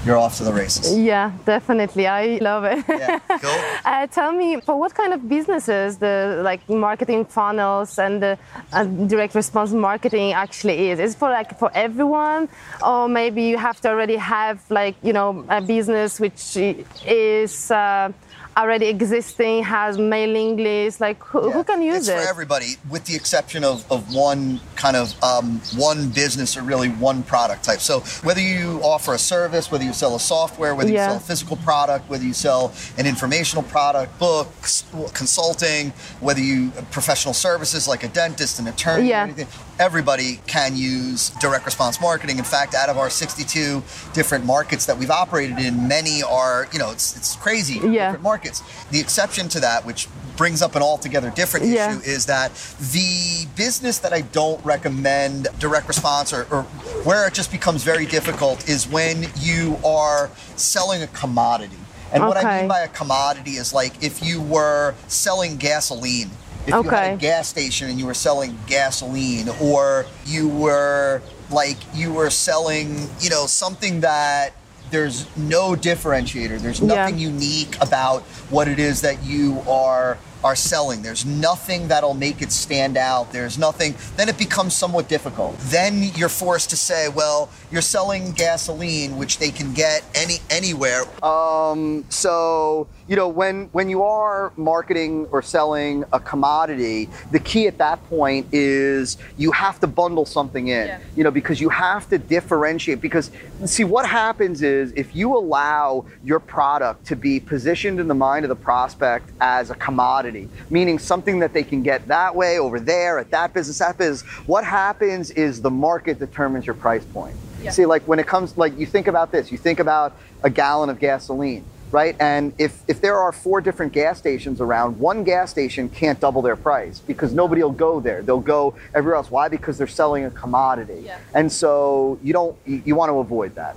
You're 0.05 0.17
off 0.17 0.37
to 0.37 0.43
the 0.43 0.53
races. 0.53 0.97
Yeah, 0.97 1.31
definitely. 1.45 2.07
I 2.07 2.37
love 2.37 2.63
it. 2.65 2.83
Yeah, 2.87 3.19
cool. 3.19 3.59
uh, 3.85 4.07
tell 4.07 4.31
me, 4.31 4.59
for 4.61 4.79
what 4.79 4.93
kind 4.93 5.13
of 5.13 5.27
businesses 5.27 5.97
the 5.97 6.41
like 6.43 6.67
marketing 6.69 7.25
funnels 7.25 7.97
and 7.99 8.21
the 8.21 8.37
uh, 8.71 8.83
direct 8.83 9.35
response 9.35 9.71
marketing 9.71 10.33
actually 10.33 10.89
is? 10.89 10.99
Is 10.99 11.13
it 11.13 11.17
for 11.17 11.29
like 11.29 11.57
for 11.57 11.71
everyone, 11.73 12.49
or 12.85 13.07
maybe 13.07 13.43
you 13.43 13.57
have 13.57 13.79
to 13.81 13.89
already 13.89 14.17
have 14.17 14.59
like 14.69 14.95
you 15.03 15.13
know 15.13 15.45
a 15.49 15.61
business 15.61 16.19
which 16.19 16.57
is. 17.05 17.71
Uh, 17.71 18.11
already 18.55 18.87
existing 18.87 19.63
has 19.63 19.97
mailing 19.97 20.57
lists 20.57 21.01
like 21.01 21.21
who, 21.23 21.47
yeah. 21.47 21.53
who 21.53 21.63
can 21.63 21.81
use 21.81 22.07
it's 22.07 22.09
it 22.09 22.23
for 22.23 22.29
everybody 22.29 22.75
with 22.89 23.03
the 23.05 23.15
exception 23.15 23.63
of, 23.63 23.89
of 23.91 24.13
one 24.13 24.59
kind 24.75 24.95
of 24.95 25.21
um, 25.23 25.59
one 25.75 26.09
business 26.09 26.55
or 26.55 26.61
really 26.61 26.89
one 26.89 27.23
product 27.23 27.63
type 27.63 27.79
so 27.79 27.99
whether 28.23 28.41
you 28.41 28.79
offer 28.83 29.13
a 29.13 29.17
service 29.17 29.71
whether 29.71 29.83
you 29.83 29.93
sell 29.93 30.15
a 30.15 30.19
software 30.19 30.75
whether 30.75 30.91
yeah. 30.91 31.05
you 31.05 31.09
sell 31.11 31.17
a 31.17 31.19
physical 31.19 31.57
product 31.57 32.09
whether 32.09 32.23
you 32.23 32.33
sell 32.33 32.73
an 32.97 33.05
informational 33.07 33.63
product 33.63 34.17
books 34.19 34.85
consulting 35.13 35.89
whether 36.19 36.41
you 36.41 36.69
professional 36.91 37.33
services 37.33 37.87
like 37.87 38.03
a 38.03 38.09
dentist 38.09 38.59
an 38.59 38.67
attorney 38.67 39.09
yeah. 39.09 39.23
anything 39.23 39.47
everybody 39.79 40.39
can 40.47 40.75
use 40.75 41.29
direct 41.41 41.65
response 41.65 41.99
marketing 42.01 42.37
in 42.37 42.43
fact 42.43 42.73
out 42.75 42.89
of 42.89 42.97
our 42.97 43.09
62 43.09 43.81
different 44.13 44.45
markets 44.45 44.85
that 44.85 44.97
we've 44.97 45.11
operated 45.11 45.57
in 45.59 45.87
many 45.87 46.21
are 46.23 46.67
you 46.71 46.79
know 46.79 46.91
it's, 46.91 47.15
it's 47.15 47.35
crazy 47.35 47.75
yeah. 47.75 48.07
different 48.07 48.23
markets. 48.23 48.61
The 48.89 48.99
exception 48.99 49.47
to 49.49 49.59
that, 49.61 49.85
which 49.85 50.07
brings 50.35 50.61
up 50.61 50.75
an 50.75 50.81
altogether 50.81 51.29
different 51.31 51.65
issue, 51.65 51.75
yeah. 51.75 51.99
is 52.03 52.25
that 52.25 52.53
the 52.91 53.45
business 53.55 53.99
that 53.99 54.13
I 54.13 54.21
don't 54.21 54.63
recommend 54.65 55.47
direct 55.59 55.87
response 55.87 56.33
or, 56.33 56.47
or 56.51 56.63
where 57.03 57.27
it 57.27 57.33
just 57.33 57.51
becomes 57.51 57.83
very 57.83 58.05
difficult 58.05 58.67
is 58.67 58.87
when 58.87 59.25
you 59.39 59.77
are 59.85 60.29
selling 60.55 61.01
a 61.01 61.07
commodity. 61.07 61.77
And 62.11 62.23
okay. 62.23 62.27
what 62.27 62.37
I 62.37 62.59
mean 62.59 62.69
by 62.69 62.81
a 62.81 62.87
commodity 62.87 63.51
is 63.51 63.73
like 63.73 64.03
if 64.03 64.23
you 64.23 64.41
were 64.41 64.93
selling 65.07 65.57
gasoline 65.57 66.29
if 66.67 66.73
okay. 66.73 66.83
you 66.83 66.89
had 66.89 67.13
a 67.13 67.17
gas 67.17 67.47
station 67.47 67.89
and 67.89 67.99
you 67.99 68.05
were 68.05 68.13
selling 68.13 68.57
gasoline 68.67 69.49
or 69.61 70.05
you 70.25 70.47
were 70.47 71.21
like 71.51 71.77
you 71.93 72.13
were 72.13 72.29
selling 72.29 73.09
you 73.19 73.29
know 73.29 73.45
something 73.45 74.01
that 74.01 74.53
there's 74.93 75.25
no 75.35 75.71
differentiator. 75.71 76.59
There's 76.59 76.81
nothing 76.81 77.17
yeah. 77.17 77.29
unique 77.29 77.75
about 77.81 78.21
what 78.51 78.67
it 78.67 78.77
is 78.77 79.01
that 79.01 79.23
you 79.23 79.59
are 79.67 80.19
are 80.43 80.55
selling. 80.55 81.01
There's 81.01 81.25
nothing 81.25 81.87
that'll 81.87 82.13
make 82.13 82.41
it 82.41 82.51
stand 82.51 82.97
out. 82.97 83.31
There's 83.31 83.57
nothing. 83.57 83.95
Then 84.17 84.29
it 84.29 84.37
becomes 84.37 84.75
somewhat 84.75 85.07
difficult. 85.07 85.57
Then 85.59 86.03
you're 86.15 86.29
forced 86.29 86.69
to 86.71 86.77
say, 86.77 87.07
well, 87.09 87.49
you're 87.71 87.81
selling 87.81 88.33
gasoline, 88.33 89.17
which 89.17 89.39
they 89.39 89.49
can 89.49 89.73
get 89.73 90.03
any 90.13 90.35
anywhere. 90.49 91.03
Um, 91.23 92.05
so 92.09 92.87
you 93.07 93.15
know 93.15 93.27
when 93.27 93.65
when 93.71 93.89
you 93.89 94.03
are 94.03 94.53
marketing 94.55 95.27
or 95.31 95.41
selling 95.41 96.03
a 96.13 96.19
commodity, 96.19 97.09
the 97.31 97.39
key 97.39 97.67
at 97.67 97.77
that 97.77 98.03
point 98.09 98.47
is 98.51 99.17
you 99.37 99.51
have 99.51 99.79
to 99.81 99.87
bundle 99.87 100.25
something 100.25 100.67
in. 100.67 100.87
Yeah. 100.87 100.99
You 101.15 101.23
know 101.23 101.31
because 101.31 101.59
you 101.59 101.69
have 101.69 102.09
to 102.09 102.17
differentiate. 102.17 103.01
Because 103.01 103.31
see 103.65 103.83
what 103.83 104.05
happens 104.05 104.61
is 104.61 104.93
if 104.95 105.15
you 105.15 105.35
allow 105.35 106.05
your 106.23 106.39
product 106.39 107.05
to 107.07 107.15
be 107.15 107.39
positioned 107.39 107.99
in 107.99 108.07
the 108.07 108.15
mind 108.15 108.45
of 108.45 108.49
the 108.49 108.55
prospect 108.55 109.29
as 109.41 109.69
a 109.69 109.75
commodity 109.75 110.49
meaning 110.69 110.99
something 110.99 111.39
that 111.39 111.53
they 111.53 111.63
can 111.63 111.83
get 111.83 112.07
that 112.07 112.35
way, 112.35 112.59
over 112.59 112.79
there, 112.79 113.19
at 113.19 113.31
that 113.31 113.53
business, 113.53 113.79
that 113.79 113.97
business. 113.97 114.21
What 114.47 114.63
happens 114.65 115.31
is 115.31 115.61
the 115.61 115.71
market 115.71 116.19
determines 116.19 116.65
your 116.65 116.75
price 116.75 117.05
point. 117.05 117.35
Yeah. 117.61 117.71
See, 117.71 117.85
like 117.85 118.03
when 118.07 118.19
it 118.19 118.27
comes, 118.27 118.57
like 118.57 118.77
you 118.77 118.85
think 118.85 119.07
about 119.07 119.31
this, 119.31 119.51
you 119.51 119.57
think 119.57 119.79
about 119.79 120.15
a 120.43 120.49
gallon 120.49 120.89
of 120.89 120.99
gasoline, 120.99 121.63
right? 121.93 122.15
And 122.19 122.53
if, 122.57 122.83
if 122.87 122.99
there 123.01 123.17
are 123.17 123.31
four 123.31 123.61
different 123.61 123.93
gas 123.93 124.17
stations 124.17 124.59
around, 124.59 124.99
one 124.99 125.23
gas 125.23 125.51
station 125.51 125.89
can't 125.89 126.19
double 126.19 126.41
their 126.41 126.55
price 126.55 126.99
because 126.99 127.33
nobody 127.33 127.61
will 127.61 127.71
go 127.71 127.99
there. 127.99 128.23
They'll 128.23 128.39
go 128.39 128.73
everywhere 128.95 129.17
else. 129.17 129.29
Why? 129.29 129.47
Because 129.47 129.77
they're 129.77 129.85
selling 129.85 130.25
a 130.25 130.31
commodity. 130.31 131.03
Yeah. 131.05 131.19
And 131.35 131.51
so 131.51 132.17
you 132.23 132.33
don't, 132.33 132.57
you, 132.65 132.81
you 132.83 132.95
want 132.95 133.11
to 133.11 133.19
avoid 133.19 133.53
that. 133.55 133.75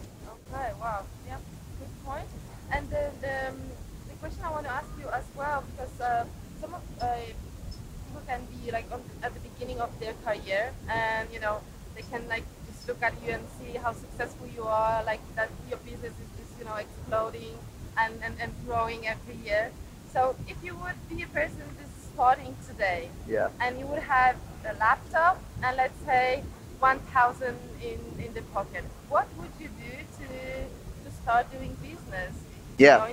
Okay, 0.50 0.72
wow. 0.80 1.04
Yeah, 1.28 1.36
good 1.78 2.04
point. 2.06 2.24
And 2.72 2.88
the, 2.88 3.10
the, 3.20 3.48
um, 3.48 3.60
the 4.08 4.14
question 4.14 4.42
I 4.42 4.50
want 4.50 4.64
to 4.64 4.72
ask 4.72 4.88
you 4.98 5.08
as 5.10 5.24
well, 5.36 5.62
because 5.76 6.00
uh, 6.00 6.24
uh, 7.02 7.16
people 8.08 8.22
can 8.26 8.40
be 8.64 8.70
like 8.70 8.90
on, 8.90 9.02
at 9.22 9.34
the 9.34 9.40
beginning 9.40 9.78
of 9.80 9.90
their 10.00 10.14
career, 10.24 10.72
and 10.88 11.28
you 11.32 11.38
know 11.38 11.60
they 11.94 12.02
can 12.10 12.26
like 12.28 12.44
just 12.66 12.88
look 12.88 13.02
at 13.02 13.12
you 13.24 13.32
and 13.32 13.44
see 13.60 13.76
how 13.78 13.92
successful 13.92 14.48
you 14.56 14.62
are, 14.62 15.04
like 15.04 15.20
that 15.36 15.50
your 15.68 15.78
business 15.78 16.12
is, 16.12 16.30
is 16.42 16.58
you 16.58 16.64
know 16.64 16.74
exploding 16.76 17.54
and, 17.98 18.14
and, 18.22 18.34
and 18.40 18.52
growing 18.66 19.06
every 19.06 19.36
year. 19.44 19.70
So 20.12 20.36
if 20.48 20.56
you 20.62 20.74
would 20.76 20.98
be 21.08 21.22
a 21.22 21.26
person 21.26 21.62
just 21.80 22.12
starting 22.14 22.56
today, 22.66 23.10
yeah, 23.28 23.48
and 23.60 23.78
you 23.78 23.86
would 23.86 24.02
have 24.02 24.36
a 24.68 24.74
laptop 24.78 25.40
and 25.62 25.76
let's 25.76 26.00
say 26.04 26.42
1,000 26.78 27.54
in 27.82 28.00
in 28.24 28.32
the 28.34 28.42
pocket, 28.54 28.84
what 29.08 29.26
would 29.38 29.52
you 29.60 29.68
do 29.68 29.92
to 30.18 30.28
to 31.04 31.10
start 31.22 31.50
doing 31.52 31.76
business? 31.82 32.34
Yeah. 32.78 33.08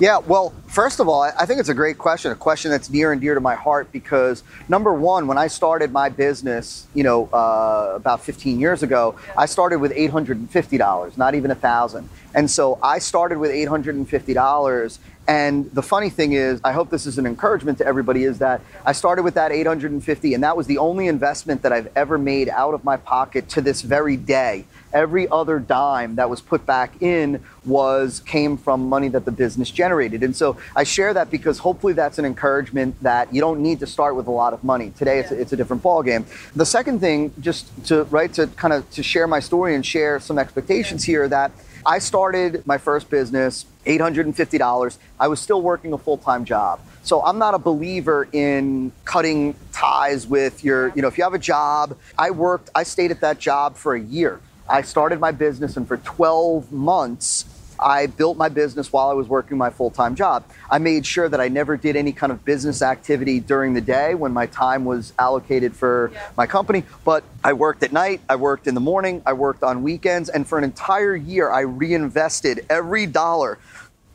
Yeah, 0.00 0.18
well, 0.18 0.54
first 0.66 0.98
of 0.98 1.08
all, 1.08 1.22
I 1.22 1.44
think 1.44 1.60
it's 1.60 1.68
a 1.68 1.74
great 1.74 1.98
question, 1.98 2.32
a 2.32 2.34
question 2.34 2.70
that's 2.70 2.88
near 2.88 3.12
and 3.12 3.20
dear 3.20 3.34
to 3.34 3.40
my 3.40 3.54
heart 3.54 3.92
because 3.92 4.42
number 4.68 4.94
one, 4.94 5.26
when 5.26 5.36
I 5.36 5.48
started 5.48 5.92
my 5.92 6.08
business, 6.08 6.86
you 6.94 7.02
know, 7.02 7.26
uh, 7.32 7.92
about 7.94 8.24
15 8.24 8.58
years 8.60 8.82
ago. 8.82 9.14
I 9.36 9.46
started 9.46 9.78
with 9.78 9.92
$850, 9.92 11.18
not 11.18 11.34
even 11.34 11.50
a 11.50 11.54
thousand. 11.54 12.08
And 12.34 12.50
so 12.50 12.78
I 12.82 12.98
started 12.98 13.38
with 13.38 13.50
$850 13.50 14.98
and 15.28 15.70
the 15.72 15.82
funny 15.82 16.08
thing 16.08 16.32
is, 16.32 16.58
I 16.64 16.72
hope 16.72 16.88
this 16.88 17.04
is 17.04 17.18
an 17.18 17.26
encouragement 17.26 17.76
to 17.78 17.86
everybody, 17.86 18.24
is 18.24 18.38
that 18.38 18.62
I 18.86 18.92
started 18.92 19.24
with 19.24 19.34
that 19.34 19.52
850, 19.52 20.32
and 20.32 20.42
that 20.42 20.56
was 20.56 20.66
the 20.66 20.78
only 20.78 21.06
investment 21.06 21.60
that 21.62 21.72
I've 21.72 21.90
ever 21.94 22.16
made 22.16 22.48
out 22.48 22.72
of 22.72 22.82
my 22.82 22.96
pocket 22.96 23.46
to 23.50 23.60
this 23.60 23.82
very 23.82 24.16
day. 24.16 24.64
Every 24.90 25.28
other 25.28 25.58
dime 25.58 26.14
that 26.14 26.30
was 26.30 26.40
put 26.40 26.64
back 26.64 27.02
in 27.02 27.44
was 27.66 28.20
came 28.20 28.56
from 28.56 28.88
money 28.88 29.08
that 29.08 29.26
the 29.26 29.30
business 29.30 29.70
generated. 29.70 30.22
And 30.22 30.34
so 30.34 30.56
I 30.74 30.84
share 30.84 31.12
that 31.12 31.30
because 31.30 31.58
hopefully 31.58 31.92
that's 31.92 32.18
an 32.18 32.24
encouragement 32.24 32.98
that 33.02 33.34
you 33.34 33.42
don't 33.42 33.60
need 33.60 33.80
to 33.80 33.86
start 33.86 34.16
with 34.16 34.28
a 34.28 34.30
lot 34.30 34.54
of 34.54 34.64
money. 34.64 34.94
Today 34.96 35.18
it's, 35.18 35.30
it's 35.30 35.52
a 35.52 35.56
different 35.58 35.82
ballgame. 35.82 36.24
The 36.56 36.64
second 36.64 37.00
thing, 37.00 37.34
just 37.38 37.68
to 37.88 38.04
right 38.04 38.32
to 38.32 38.46
kind 38.46 38.72
of 38.72 38.90
to 38.92 39.02
share 39.02 39.26
my 39.26 39.40
story 39.40 39.74
and 39.74 39.84
share 39.84 40.20
some 40.20 40.38
expectations 40.38 41.04
here 41.04 41.28
that 41.28 41.52
I 41.84 41.98
started 41.98 42.66
my 42.66 42.78
first 42.78 43.08
business, 43.10 43.66
$850. 43.88 44.98
I 45.18 45.28
was 45.28 45.40
still 45.40 45.62
working 45.62 45.92
a 45.92 45.98
full 45.98 46.18
time 46.18 46.44
job. 46.44 46.80
So 47.02 47.24
I'm 47.24 47.38
not 47.38 47.54
a 47.54 47.58
believer 47.58 48.28
in 48.32 48.92
cutting 49.04 49.54
ties 49.72 50.26
with 50.26 50.62
your, 50.62 50.92
you 50.94 51.02
know, 51.02 51.08
if 51.08 51.16
you 51.16 51.24
have 51.24 51.34
a 51.34 51.38
job, 51.38 51.96
I 52.18 52.30
worked, 52.30 52.70
I 52.74 52.82
stayed 52.82 53.10
at 53.10 53.20
that 53.22 53.38
job 53.38 53.76
for 53.76 53.94
a 53.94 54.00
year. 54.00 54.40
I 54.68 54.82
started 54.82 55.18
my 55.18 55.30
business, 55.30 55.78
and 55.78 55.88
for 55.88 55.96
12 55.96 56.70
months, 56.70 57.46
I 57.78 58.06
built 58.06 58.36
my 58.36 58.48
business 58.48 58.92
while 58.92 59.08
I 59.08 59.12
was 59.12 59.28
working 59.28 59.58
my 59.58 59.70
full 59.70 59.90
time 59.90 60.14
job. 60.14 60.44
I 60.70 60.78
made 60.78 61.06
sure 61.06 61.28
that 61.28 61.40
I 61.40 61.48
never 61.48 61.76
did 61.76 61.96
any 61.96 62.12
kind 62.12 62.32
of 62.32 62.44
business 62.44 62.82
activity 62.82 63.40
during 63.40 63.74
the 63.74 63.80
day 63.80 64.14
when 64.14 64.32
my 64.32 64.46
time 64.46 64.84
was 64.84 65.12
allocated 65.18 65.74
for 65.74 66.10
yeah. 66.12 66.28
my 66.36 66.46
company. 66.46 66.84
But 67.04 67.24
I 67.44 67.52
worked 67.52 67.82
at 67.82 67.92
night, 67.92 68.20
I 68.28 68.36
worked 68.36 68.66
in 68.66 68.74
the 68.74 68.80
morning, 68.80 69.22
I 69.24 69.32
worked 69.32 69.62
on 69.62 69.82
weekends, 69.82 70.28
and 70.28 70.46
for 70.46 70.58
an 70.58 70.64
entire 70.64 71.14
year, 71.14 71.50
I 71.50 71.60
reinvested 71.60 72.66
every 72.68 73.06
dollar, 73.06 73.58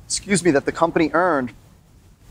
excuse 0.06 0.44
me, 0.44 0.52
that 0.52 0.66
the 0.66 0.72
company 0.72 1.10
earned 1.14 1.54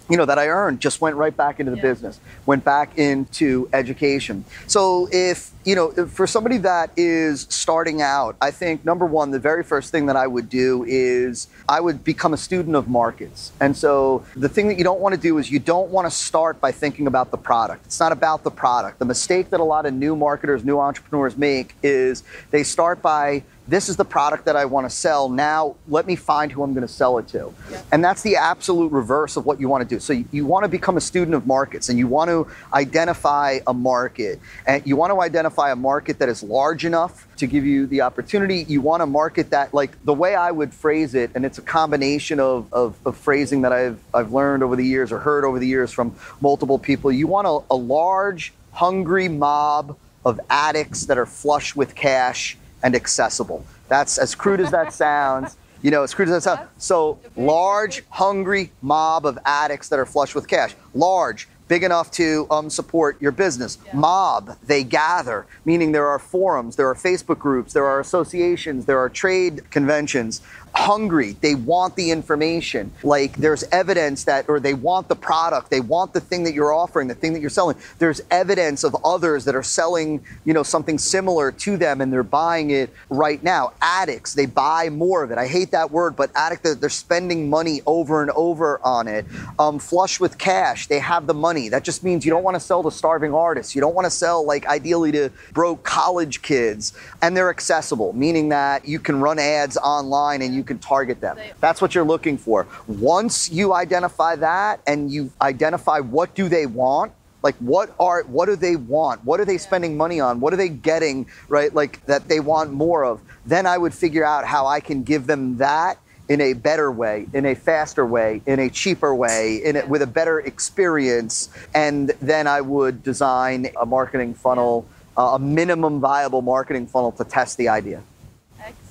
you 0.09 0.17
know 0.17 0.25
that 0.25 0.39
I 0.39 0.49
earned 0.49 0.81
just 0.81 1.01
went 1.01 1.17
right 1.17 1.37
back 1.37 1.61
into 1.61 1.71
the 1.71 1.77
yeah. 1.79 1.83
business, 1.83 2.21
went 2.47 2.65
back 2.65 2.99
into 2.99 3.69
education. 3.73 4.45
So 4.67 5.09
if 5.13 5.53
you 5.65 5.77
know, 5.77 5.93
for 6.07 6.27
somebody 6.27 6.59
that 6.59 6.91
is 6.97 7.47
starting 7.49 8.03
out, 8.03 8.37
I 8.41 8.51
think 8.51 8.85
number 8.85 9.07
one, 9.07 9.31
the 9.31 9.39
very 9.39 9.63
first 9.63 9.93
thing 9.93 10.07
that 10.07 10.17
I 10.17 10.27
would 10.27 10.49
do 10.49 10.85
is 10.89 11.47
I 11.69 11.81
would 11.81 12.03
become 12.03 12.35
a 12.35 12.37
student 12.37 12.75
of 12.75 12.89
markets. 12.89 13.53
And 13.61 13.77
so 13.77 14.25
the 14.35 14.49
thing 14.49 14.69
that 14.69 14.79
you 14.79 14.85
don't 14.85 15.01
want 15.01 15.15
to 15.15 15.21
do 15.21 15.39
is 15.39 15.51
you 15.51 15.61
don't 15.61 15.91
want 15.91 16.07
to 16.07 16.11
start 16.11 16.61
by 16.61 16.73
thinking 16.73 17.07
about 17.07 17.31
the 17.31 17.39
product. 17.39 17.87
It's 17.87 18.01
not 18.01 18.13
about 18.13 18.43
the 18.43 18.51
product. 18.51 18.99
The 18.99 19.05
mistake 19.05 19.51
that 19.51 19.61
a 19.61 19.65
lot 19.65 19.87
of 19.87 19.95
new 19.95 20.17
marketers, 20.17 20.65
new 20.65 20.81
entrepreneurs 20.81 21.37
make 21.37 21.75
is 21.83 22.25
they 22.51 22.65
start 22.65 23.01
by 23.01 23.45
this 23.73 23.89
is 23.89 23.97
the 23.97 24.05
product 24.05 24.45
that 24.45 24.55
I 24.55 24.67
want 24.67 24.85
to 24.85 24.95
sell. 24.95 25.31
Now 25.31 25.77
let 25.89 26.07
me 26.07 26.15
find 26.15 26.53
who 26.53 26.63
I'm 26.63 26.75
going 26.75 26.87
to 26.87 26.93
sell 26.93 27.17
it 27.17 27.27
to. 27.29 27.55
Yeah. 27.71 27.81
And 27.91 28.05
that's 28.05 28.21
the 28.21 28.37
absolute 28.37 28.93
reverse 28.93 29.39
of 29.39 29.47
what 29.47 29.61
you 29.61 29.69
want 29.69 29.89
to 29.89 29.95
do. 29.95 29.99
So 29.99 30.13
you, 30.13 30.27
you, 30.31 30.45
want 30.45 30.65
to 30.65 30.69
become 30.69 30.99
a 30.99 31.01
student 31.01 31.35
of 31.35 31.47
markets 31.47 31.89
and 31.89 31.99
you 31.99 32.07
want 32.07 32.29
to 32.29 32.47
identify 32.75 33.61
a 33.67 33.73
market 33.73 34.41
and 34.67 34.87
you 34.87 34.95
want 34.97 35.11
to 35.11 35.23
identify 35.23 35.73
a 35.73 35.77
market 35.77 36.19
that 36.19 36.29
is 36.29 36.43
large 36.43 36.85
enough 36.85 37.27
to 37.39 37.47
give 37.47 37.65
you 37.65 37.87
the 37.87 38.03
opportunity. 38.03 38.67
You 38.69 38.83
want 38.83 39.01
to 39.01 39.07
market 39.07 39.49
that 39.51 39.73
like 39.73 40.05
the 40.05 40.13
way 40.13 40.35
I 40.35 40.51
would 40.51 40.75
phrase 40.75 41.15
it, 41.15 41.31
and 41.35 41.47
it's 41.47 41.57
a 41.57 41.63
combination 41.63 42.41
of, 42.41 42.71
of, 42.75 42.95
of 43.07 43.17
phrasing 43.17 43.63
that 43.63 43.73
I've, 43.73 43.99
I've 44.13 44.35
learned 44.35 44.63
over 44.63 44.77
the 44.77 44.85
years 44.85 45.11
or 45.11 45.19
heard 45.19 45.45
over 45.45 45.59
the 45.59 45.67
years 45.67 45.91
from 45.91 46.15
multiple 46.43 46.79
people. 46.79 47.11
You 47.11 47.27
want 47.27 47.47
a, 47.47 47.75
a 47.75 47.77
large, 47.77 48.53
hungry 48.73 49.29
mob 49.29 49.97
of 50.27 50.39
addicts 50.51 51.07
that 51.07 51.17
are 51.17 51.27
flush 51.27 51.75
with 51.75 51.95
cash 51.95 52.59
and 52.83 52.95
accessible. 52.95 53.65
That's 53.89 54.19
as 54.19 54.35
crude 54.35 54.61
as 54.61 54.71
that 54.71 54.93
sounds. 54.93 55.57
You 55.83 55.91
know, 55.91 56.03
as 56.05 56.15
crude 56.15 56.29
as 56.29 56.45
that 56.45 56.57
sounds. 56.57 56.71
So 56.79 57.19
large, 57.37 58.05
hungry 58.09 58.73
mob 58.83 59.27
of 59.27 59.39
addicts 59.45 59.89
that 59.89 59.99
are 59.99 60.07
flush 60.07 60.35
with 60.35 60.47
cash. 60.47 60.75
Large, 60.95 61.49
big 61.69 61.83
enough 61.83 62.11
to 62.13 62.47
um, 62.51 62.69
support 62.71 63.21
your 63.21 63.33
business. 63.33 63.79
Mob, 63.93 64.59
they 64.67 64.85
gather, 64.85 65.47
meaning 65.65 65.93
there 65.93 66.07
are 66.07 66.19
forums, 66.19 66.77
there 66.77 66.89
are 66.89 66.95
Facebook 66.95 67.39
groups, 67.39 67.73
there 67.73 67.87
are 67.87 67.99
associations, 67.99 68.85
there 68.85 68.99
are 68.99 69.09
trade 69.09 69.69
conventions. 69.71 70.41
Hungry, 70.75 71.37
they 71.41 71.55
want 71.55 71.97
the 71.97 72.11
information. 72.11 72.93
Like 73.03 73.37
there's 73.37 73.63
evidence 73.65 74.25
that, 74.25 74.49
or 74.49 74.59
they 74.59 74.75
want 74.75 75.09
the 75.09 75.17
product, 75.17 75.71
they 75.71 75.81
want 75.81 76.15
the 76.15 76.21
thing 76.21 76.45
that 76.45 76.55
you're 76.55 76.73
offering, 76.73 77.09
the 77.09 77.15
thing 77.15 77.35
that 77.35 77.41
you're 77.41 77.51
selling. 77.51 77.77
There's 77.99 78.23
evidence 78.31 78.83
of 78.83 78.97
others 79.05 79.45
that 79.45 79.55
are 79.55 79.63
selling, 79.63 80.25
you 80.45 80.55
know, 80.55 80.63
something 80.63 80.99
similar 80.99 81.53
to 81.53 81.77
them 81.77 82.01
and 82.01 82.13
they're 82.13 82.23
buying 82.23 82.71
it 82.71 82.91
right 83.11 83.43
now. 83.43 83.73
Addicts, 83.83 84.35
they 84.35 84.47
buy 84.47 84.89
more 84.89 85.23
of 85.23 85.31
it. 85.31 85.39
I 85.39 85.47
hate 85.47 85.73
that 85.73 85.91
word, 85.91 86.17
but 86.17 86.31
addict, 86.35 86.63
they're 86.81 86.89
spending 86.89 87.51
money 87.51 87.83
over 87.87 88.23
and 88.23 88.31
over 88.33 88.81
on 88.85 89.09
it. 89.09 89.27
Um, 89.59 89.79
flush 89.79 90.21
with 90.21 90.39
cash, 90.39 90.87
they 90.87 90.99
have 90.99 91.27
the 91.27 91.35
money. 91.35 91.69
That 91.69 91.85
just 91.85 92.03
means 92.03 92.25
you 92.25 92.31
don't 92.31 92.43
want 92.43 92.55
to 92.55 92.61
sell 92.61 92.83
to 92.83 92.91
starving 92.91 93.35
artists. 93.35 93.75
You 93.75 93.81
don't 93.81 93.95
want 93.95 94.07
to 94.07 94.11
sell, 94.11 94.45
like, 94.45 94.67
ideally 94.67 95.13
to 95.13 95.31
broke 95.53 95.83
college 95.83 96.43
kids. 96.43 96.93
And 97.21 97.37
they're 97.37 97.51
accessible, 97.51 98.13
meaning 98.13 98.49
that 98.51 98.87
you 98.87 98.99
can 98.99 99.21
run 99.21 99.39
ads 99.39 99.77
online 99.77 100.43
and 100.43 100.55
you 100.55 100.62
can 100.65 100.79
target 100.79 101.21
them. 101.21 101.39
That's 101.61 101.81
what 101.81 101.95
you're 101.95 102.05
looking 102.05 102.39
for. 102.39 102.67
Once 102.87 103.51
you 103.51 103.73
identify 103.75 104.37
that 104.37 104.81
and 104.87 105.11
you 105.11 105.31
identify 105.41 106.01
what 106.01 106.35
do 106.35 106.49
they 106.49 106.67
want, 106.67 107.13
like 107.43 107.57
what 107.57 107.95
are 107.99 108.23
what 108.25 108.47
do 108.47 108.57
they 108.57 108.77
want? 108.77 109.25
What 109.25 109.41
are 109.41 109.45
they 109.45 109.59
spending 109.59 109.97
money 109.97 110.21
on? 110.21 110.41
What 110.41 110.53
are 110.53 110.57
they 110.57 110.69
getting 110.69 111.27
right 111.49 111.75
like 111.75 112.05
that 112.07 112.29
they 112.29 112.41
want 112.41 112.73
more 112.73 113.05
of? 113.05 113.21
Then 113.45 113.67
i 113.67 113.77
would 113.77 113.93
figure 113.93 114.25
out 114.25 114.45
how 114.45 114.67
i 114.67 114.79
can 114.79 115.03
give 115.03 115.27
them 115.27 115.57
that 115.59 115.99
in 116.29 116.41
a 116.41 116.53
better 116.53 116.91
way 116.93 117.27
in 117.35 117.45
a 117.45 117.55
faster 117.55 118.07
way 118.07 118.41
in 118.47 118.61
a 118.61 118.71
cheaper 118.71 119.13
way 119.13 119.61
in 119.65 119.77
a, 119.77 119.87
with 119.87 120.03
a 120.03 120.07
better 120.07 120.39
experience. 120.41 121.51
And 121.75 122.13
then 122.21 122.47
i 122.47 122.61
would 122.61 123.03
design 123.03 123.67
a 123.81 123.85
marketing 123.85 124.35
funnel 124.35 124.87
uh, 125.17 125.33
a 125.35 125.39
minimum 125.39 126.01
viable 126.01 126.43
marketing 126.43 126.87
funnel 126.87 127.13
to 127.13 127.25
test 127.25 127.59
the 127.59 127.69
idea. 127.69 128.03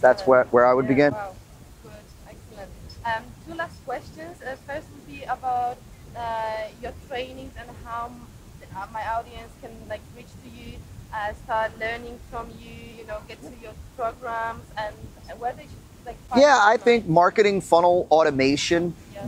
That's 0.02 0.28
where, 0.28 0.44
where 0.46 0.66
i 0.66 0.74
would 0.74 0.86
Yeah, 0.86 0.90
begin. 0.90 1.12
Wow. 1.14 1.36
Good. 1.84 1.92
Excellent. 2.28 2.70
Um, 3.06 3.24
two 3.48 3.51
last 3.62 3.86
questions. 3.86 4.42
Uh, 4.42 4.56
first 4.68 4.88
would 4.92 5.06
be 5.06 5.22
about 5.24 5.78
uh, 6.18 6.66
your 6.82 6.94
trainings 7.08 7.54
and 7.60 7.70
how 7.86 8.10
uh, 8.76 8.88
my 8.92 9.04
audience 9.16 9.52
can 9.62 9.74
like 9.88 10.02
reach 10.18 10.34
to 10.44 10.50
you, 10.50 10.78
uh, 11.14 11.34
start 11.44 11.70
learning 11.80 12.18
from 12.30 12.50
you. 12.62 12.74
You 12.98 13.06
know, 13.06 13.20
get 13.28 13.40
to 13.42 13.54
your 13.62 13.76
programs 13.96 14.66
and 14.82 14.96
where 15.40 15.54
they 15.54 15.68
should 15.72 15.86
like. 16.06 16.18
Yeah, 16.36 16.58
I 16.74 16.78
think 16.78 17.08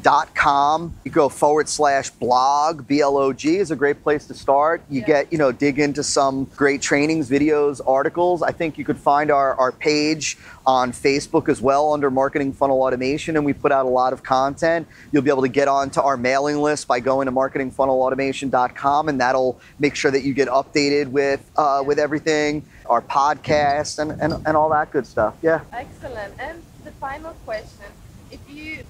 marketingfunnelautomation.com. 0.01 0.93
You 1.03 1.11
go 1.11 1.29
forward 1.29 1.69
slash 1.69 2.09
blog, 2.09 2.87
B 2.87 3.01
L 3.01 3.17
O 3.17 3.33
G 3.33 3.57
is 3.57 3.71
a 3.71 3.75
great 3.75 4.03
place 4.03 4.25
to 4.27 4.33
start. 4.33 4.81
You 4.89 5.01
Yeah. 5.01 5.07
get, 5.07 5.31
you 5.31 5.37
know, 5.37 5.51
dig 5.51 5.79
into 5.79 6.03
some 6.03 6.45
great 6.55 6.81
trainings, 6.81 7.29
videos, 7.29 7.81
articles. 7.85 8.41
I 8.41 8.51
think 8.51 8.77
you 8.77 8.85
could 8.85 8.97
find 8.97 9.31
our, 9.31 9.55
our 9.55 9.71
page 9.71 10.37
on 10.65 10.91
Facebook 10.93 11.49
as 11.49 11.61
well 11.61 11.91
under 11.93 12.09
Marketing 12.09 12.53
Funnel 12.53 12.81
Automation, 12.81 13.35
and 13.35 13.45
we 13.45 13.51
put 13.53 13.71
out 13.71 13.85
a 13.85 13.89
lot 13.89 14.13
of 14.13 14.23
content. 14.23 14.87
You'll 15.11 15.21
be 15.23 15.29
able 15.29 15.41
to 15.41 15.49
get 15.49 15.67
onto 15.67 15.99
our 15.99 16.15
mailing 16.17 16.57
list 16.61 16.87
by 16.87 16.99
going 17.01 17.25
to 17.25 17.31
marketingfunnelautomation.com, 17.31 19.09
and 19.09 19.19
that'll 19.19 19.59
make 19.79 19.95
sure 19.95 20.11
that 20.11 20.23
you 20.23 20.33
get 20.33 20.47
updated 20.47 21.07
with 21.09 21.41
uh, 21.57 21.83
with 21.85 21.99
everything, 21.99 22.63
our 22.85 23.01
podcast, 23.01 23.99
and, 23.99 24.11
and, 24.21 24.33
and 24.45 24.55
all 24.57 24.69
that 24.69 24.91
good 24.91 25.05
stuff. 25.05 25.35
Yeah. 25.41 25.61
Excellent. 25.73 26.33
And 26.39 26.61
the 26.85 26.91
final 26.91 27.33
question: 27.45 27.85
If 28.31 28.39
you 28.49 28.77
could 28.77 28.77
leave 28.77 28.79
us, 28.79 28.85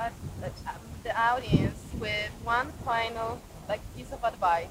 uh, 0.00 0.08
the 1.02 1.18
audience 1.20 1.78
with 1.98 2.30
one 2.44 2.70
final 2.84 3.40
like 3.68 3.80
piece 3.96 4.12
of 4.12 4.22
advice, 4.24 4.66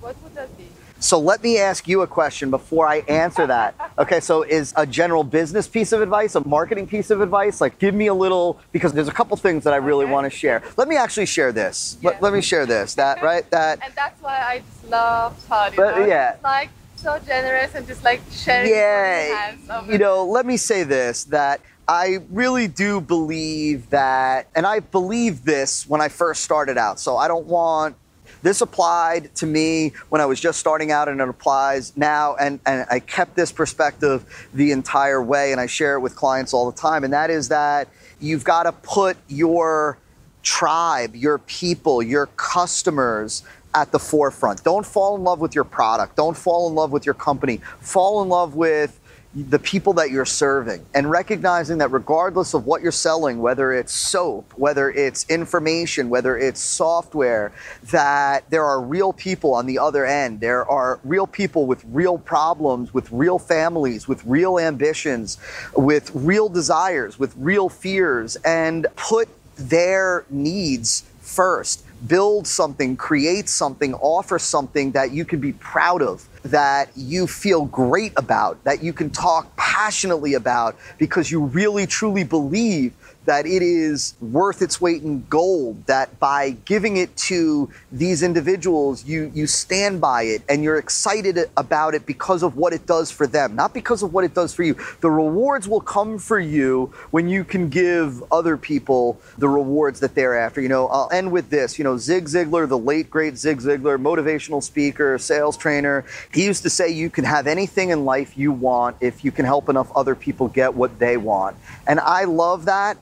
what 0.00 0.20
would 0.22 0.34
that 0.34 0.56
be? 0.56 0.68
So 1.00 1.18
let 1.18 1.42
me 1.42 1.58
ask 1.58 1.86
you 1.86 2.02
a 2.02 2.06
question 2.06 2.50
before 2.50 2.86
I 2.86 2.98
answer 3.08 3.46
that. 3.46 3.74
Okay, 3.98 4.20
so 4.20 4.42
is 4.42 4.72
a 4.76 4.86
general 4.86 5.24
business 5.24 5.66
piece 5.66 5.90
of 5.90 6.00
advice, 6.00 6.36
a 6.36 6.46
marketing 6.46 6.86
piece 6.86 7.10
of 7.10 7.20
advice? 7.20 7.60
Like, 7.60 7.80
give 7.80 7.96
me 7.96 8.06
a 8.06 8.14
little, 8.14 8.60
because 8.70 8.92
there's 8.92 9.08
a 9.08 9.12
couple 9.12 9.36
things 9.36 9.64
that 9.64 9.72
I 9.72 9.78
really 9.78 10.04
Okay. 10.04 10.12
want 10.12 10.24
to 10.24 10.30
share. 10.30 10.62
Let 10.76 10.86
me 10.86 10.96
actually 10.96 11.26
share 11.26 11.50
this. 11.50 11.96
Let, 12.00 12.14
Yeah. 12.14 12.18
let 12.20 12.32
me 12.32 12.40
share 12.40 12.64
this. 12.64 12.94
That, 12.94 13.20
right? 13.20 13.48
That, 13.50 13.80
And 13.84 13.92
that's 13.96 14.22
why 14.22 14.36
I 14.40 14.58
just 14.60 14.84
love 14.88 15.34
Todd. 15.48 15.74
Yeah. 15.76 16.34
It's 16.34 16.44
like 16.44 16.70
so 16.94 17.18
generous 17.26 17.74
and 17.74 17.88
just 17.88 18.04
like 18.04 18.20
sharing 18.30 18.70
yeah, 18.70 19.28
with 19.30 19.36
hands 19.38 19.68
of 19.70 19.90
you 19.90 19.98
know, 19.98 20.24
let 20.24 20.46
me 20.46 20.56
say 20.56 20.84
this 20.84 21.24
that 21.24 21.60
I 21.88 22.18
really 22.30 22.68
do 22.68 23.00
believe 23.00 23.88
that, 23.90 24.48
and 24.54 24.66
I 24.66 24.80
believed 24.80 25.46
this 25.46 25.88
when 25.88 26.02
I 26.02 26.08
first 26.08 26.44
started 26.44 26.76
out. 26.76 27.00
So 27.00 27.16
I 27.16 27.28
don't 27.28 27.46
want 27.46 27.96
this 28.42 28.60
applied 28.60 29.34
to 29.36 29.46
me 29.46 29.92
when 30.10 30.20
I 30.20 30.26
was 30.26 30.38
just 30.38 30.60
starting 30.60 30.92
out, 30.92 31.08
and 31.08 31.20
it 31.20 31.28
applies 31.28 31.96
now. 31.96 32.36
And, 32.36 32.60
and 32.66 32.86
I 32.90 33.00
kept 33.00 33.34
this 33.34 33.50
perspective 33.50 34.48
the 34.52 34.70
entire 34.70 35.22
way, 35.22 35.50
and 35.50 35.60
I 35.60 35.66
share 35.66 35.94
it 35.94 36.00
with 36.00 36.14
clients 36.14 36.52
all 36.52 36.70
the 36.70 36.76
time. 36.76 37.04
And 37.04 37.12
that 37.14 37.30
is 37.30 37.48
that 37.48 37.88
you've 38.20 38.44
got 38.44 38.64
to 38.64 38.72
put 38.72 39.16
your 39.26 39.98
tribe, 40.42 41.16
your 41.16 41.38
people, 41.38 42.02
your 42.02 42.26
customers 42.36 43.42
at 43.74 43.92
the 43.92 43.98
forefront. 43.98 44.62
Don't 44.62 44.86
fall 44.86 45.16
in 45.16 45.24
love 45.24 45.40
with 45.40 45.54
your 45.54 45.64
product. 45.64 46.16
Don't 46.16 46.36
fall 46.36 46.68
in 46.68 46.74
love 46.74 46.92
with 46.92 47.06
your 47.06 47.14
company. 47.14 47.60
Fall 47.80 48.22
in 48.22 48.28
love 48.28 48.54
with 48.54 49.00
the 49.44 49.58
people 49.58 49.92
that 49.92 50.10
you're 50.10 50.24
serving 50.24 50.84
and 50.94 51.10
recognizing 51.10 51.78
that 51.78 51.90
regardless 51.92 52.54
of 52.54 52.66
what 52.66 52.82
you're 52.82 52.90
selling, 52.90 53.38
whether 53.38 53.72
it's 53.72 53.92
soap, 53.92 54.52
whether 54.56 54.90
it's 54.90 55.28
information, 55.28 56.08
whether 56.08 56.36
it's 56.36 56.60
software, 56.60 57.52
that 57.84 58.48
there 58.50 58.64
are 58.64 58.80
real 58.80 59.12
people 59.12 59.54
on 59.54 59.66
the 59.66 59.78
other 59.78 60.04
end. 60.04 60.40
There 60.40 60.68
are 60.68 60.98
real 61.04 61.26
people 61.26 61.66
with 61.66 61.84
real 61.86 62.18
problems, 62.18 62.92
with 62.92 63.10
real 63.12 63.38
families, 63.38 64.08
with 64.08 64.24
real 64.24 64.58
ambitions, 64.58 65.38
with 65.76 66.10
real 66.14 66.48
desires, 66.48 67.18
with 67.18 67.34
real 67.36 67.68
fears, 67.68 68.36
and 68.44 68.86
put 68.96 69.28
their 69.56 70.24
needs 70.30 71.04
first. 71.20 71.84
Build 72.06 72.46
something, 72.46 72.96
create 72.96 73.48
something, 73.48 73.94
offer 73.94 74.38
something 74.38 74.92
that 74.92 75.12
you 75.12 75.24
can 75.24 75.40
be 75.40 75.52
proud 75.52 76.00
of, 76.00 76.28
that 76.42 76.90
you 76.96 77.26
feel 77.26 77.64
great 77.64 78.12
about, 78.16 78.62
that 78.64 78.82
you 78.82 78.92
can 78.92 79.10
talk 79.10 79.54
passionately 79.56 80.34
about 80.34 80.76
because 80.98 81.30
you 81.30 81.44
really 81.44 81.86
truly 81.86 82.24
believe 82.24 82.92
that 83.28 83.44
it 83.44 83.60
is 83.60 84.14
worth 84.22 84.62
its 84.62 84.80
weight 84.80 85.02
in 85.02 85.22
gold, 85.28 85.84
that 85.84 86.18
by 86.18 86.50
giving 86.64 86.96
it 86.96 87.14
to 87.14 87.70
these 87.92 88.22
individuals, 88.22 89.04
you, 89.04 89.30
you 89.34 89.46
stand 89.46 90.00
by 90.00 90.22
it 90.22 90.42
and 90.48 90.64
you're 90.64 90.78
excited 90.78 91.38
about 91.54 91.92
it 91.92 92.06
because 92.06 92.42
of 92.42 92.56
what 92.56 92.72
it 92.72 92.86
does 92.86 93.10
for 93.10 93.26
them, 93.26 93.54
not 93.54 93.74
because 93.74 94.02
of 94.02 94.14
what 94.14 94.24
it 94.24 94.32
does 94.32 94.54
for 94.54 94.62
you. 94.62 94.74
The 95.02 95.10
rewards 95.10 95.68
will 95.68 95.82
come 95.82 96.18
for 96.18 96.40
you 96.40 96.86
when 97.10 97.28
you 97.28 97.44
can 97.44 97.68
give 97.68 98.22
other 98.32 98.56
people 98.56 99.20
the 99.36 99.48
rewards 99.48 100.00
that 100.00 100.14
they're 100.14 100.38
after. 100.38 100.62
You 100.62 100.70
know, 100.70 100.88
I'll 100.88 101.10
end 101.12 101.30
with 101.30 101.50
this. 101.50 101.78
You 101.78 101.84
know, 101.84 101.98
Zig 101.98 102.24
Ziglar, 102.24 102.66
the 102.66 102.78
late 102.78 103.10
great 103.10 103.36
Zig 103.36 103.58
Ziglar, 103.58 104.00
motivational 104.00 104.62
speaker, 104.62 105.18
sales 105.18 105.58
trainer, 105.58 106.06
he 106.32 106.46
used 106.46 106.62
to 106.62 106.70
say 106.70 106.88
you 106.88 107.10
can 107.10 107.24
have 107.24 107.46
anything 107.46 107.90
in 107.90 108.06
life 108.06 108.38
you 108.38 108.52
want 108.52 108.96
if 109.00 109.22
you 109.22 109.30
can 109.32 109.44
help 109.44 109.68
enough 109.68 109.94
other 109.94 110.14
people 110.14 110.48
get 110.48 110.72
what 110.72 110.98
they 110.98 111.18
want. 111.18 111.58
And 111.86 112.00
I 112.00 112.24
love 112.24 112.64
that. 112.64 112.96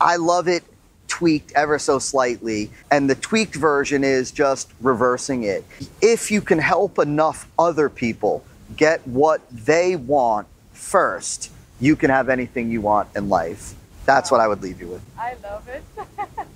I 0.00 0.16
love 0.16 0.48
it 0.48 0.64
tweaked 1.08 1.52
ever 1.54 1.78
so 1.78 1.98
slightly. 1.98 2.70
And 2.90 3.08
the 3.08 3.14
tweaked 3.14 3.54
version 3.54 4.02
is 4.02 4.30
just 4.30 4.72
reversing 4.80 5.42
it. 5.44 5.64
If 6.00 6.30
you 6.30 6.40
can 6.40 6.58
help 6.58 6.98
enough 6.98 7.48
other 7.58 7.88
people 7.88 8.44
get 8.76 9.06
what 9.06 9.40
they 9.50 9.94
want 9.96 10.48
first, 10.72 11.50
you 11.80 11.96
can 11.96 12.10
have 12.10 12.28
anything 12.28 12.70
you 12.70 12.80
want 12.80 13.08
in 13.14 13.28
life. 13.28 13.74
That's 14.06 14.30
what 14.30 14.40
I 14.40 14.48
would 14.48 14.62
leave 14.62 14.80
you 14.80 14.88
with. 14.88 15.02
I 15.18 15.34
love 15.42 15.68
it. 15.68 15.82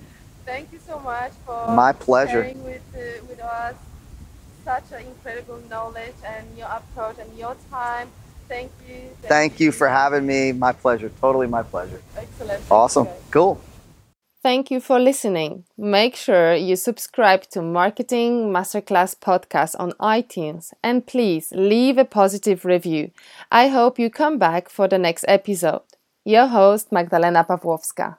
Thank 0.45 0.71
you 0.73 0.79
so 0.85 0.99
much 0.99 1.33
for 1.45 1.67
My 1.67 1.91
pleasure. 1.93 2.43
sharing 2.43 2.63
with 2.63 2.81
uh, 2.95 3.25
with 3.27 3.39
us 3.39 3.75
such 4.65 4.91
an 4.91 5.05
incredible 5.05 5.61
knowledge 5.69 6.15
and 6.25 6.45
your 6.57 6.67
approach 6.67 7.17
and 7.19 7.37
your 7.37 7.55
time. 7.69 8.09
Thank 8.47 8.71
you. 8.87 8.95
Thank 9.23 9.59
you 9.59 9.71
for 9.71 9.89
having 9.89 10.25
me. 10.25 10.51
My 10.53 10.71
pleasure. 10.71 11.11
Totally 11.21 11.47
my 11.47 11.63
pleasure. 11.63 12.01
Excellent. 12.15 12.59
Thank 12.61 12.71
Awesome. 12.71 13.05
you. 13.07 13.13
Cool. 13.31 13.61
Thank 14.43 14.71
you 14.71 14.79
for 14.79 14.99
listening. 14.99 15.65
Make 15.77 16.15
sure 16.15 16.53
you 16.53 16.75
subscribe 16.77 17.41
to 17.49 17.61
Marketing 17.61 18.51
Masterclass 18.53 19.15
podcast 19.19 19.75
on 19.79 19.91
iTunes 19.99 20.71
and 20.83 21.05
please 21.05 21.51
leave 21.51 21.97
a 21.97 22.05
positive 22.05 22.63
review. 22.63 23.11
I 23.51 23.67
hope 23.67 23.99
you 23.99 24.09
come 24.09 24.37
back 24.37 24.69
for 24.69 24.87
the 24.87 24.97
next 24.97 25.25
episode. 25.27 25.81
Your 26.23 26.47
host, 26.47 26.91
Magdalena 26.91 27.43
Pawłowska. 27.43 28.17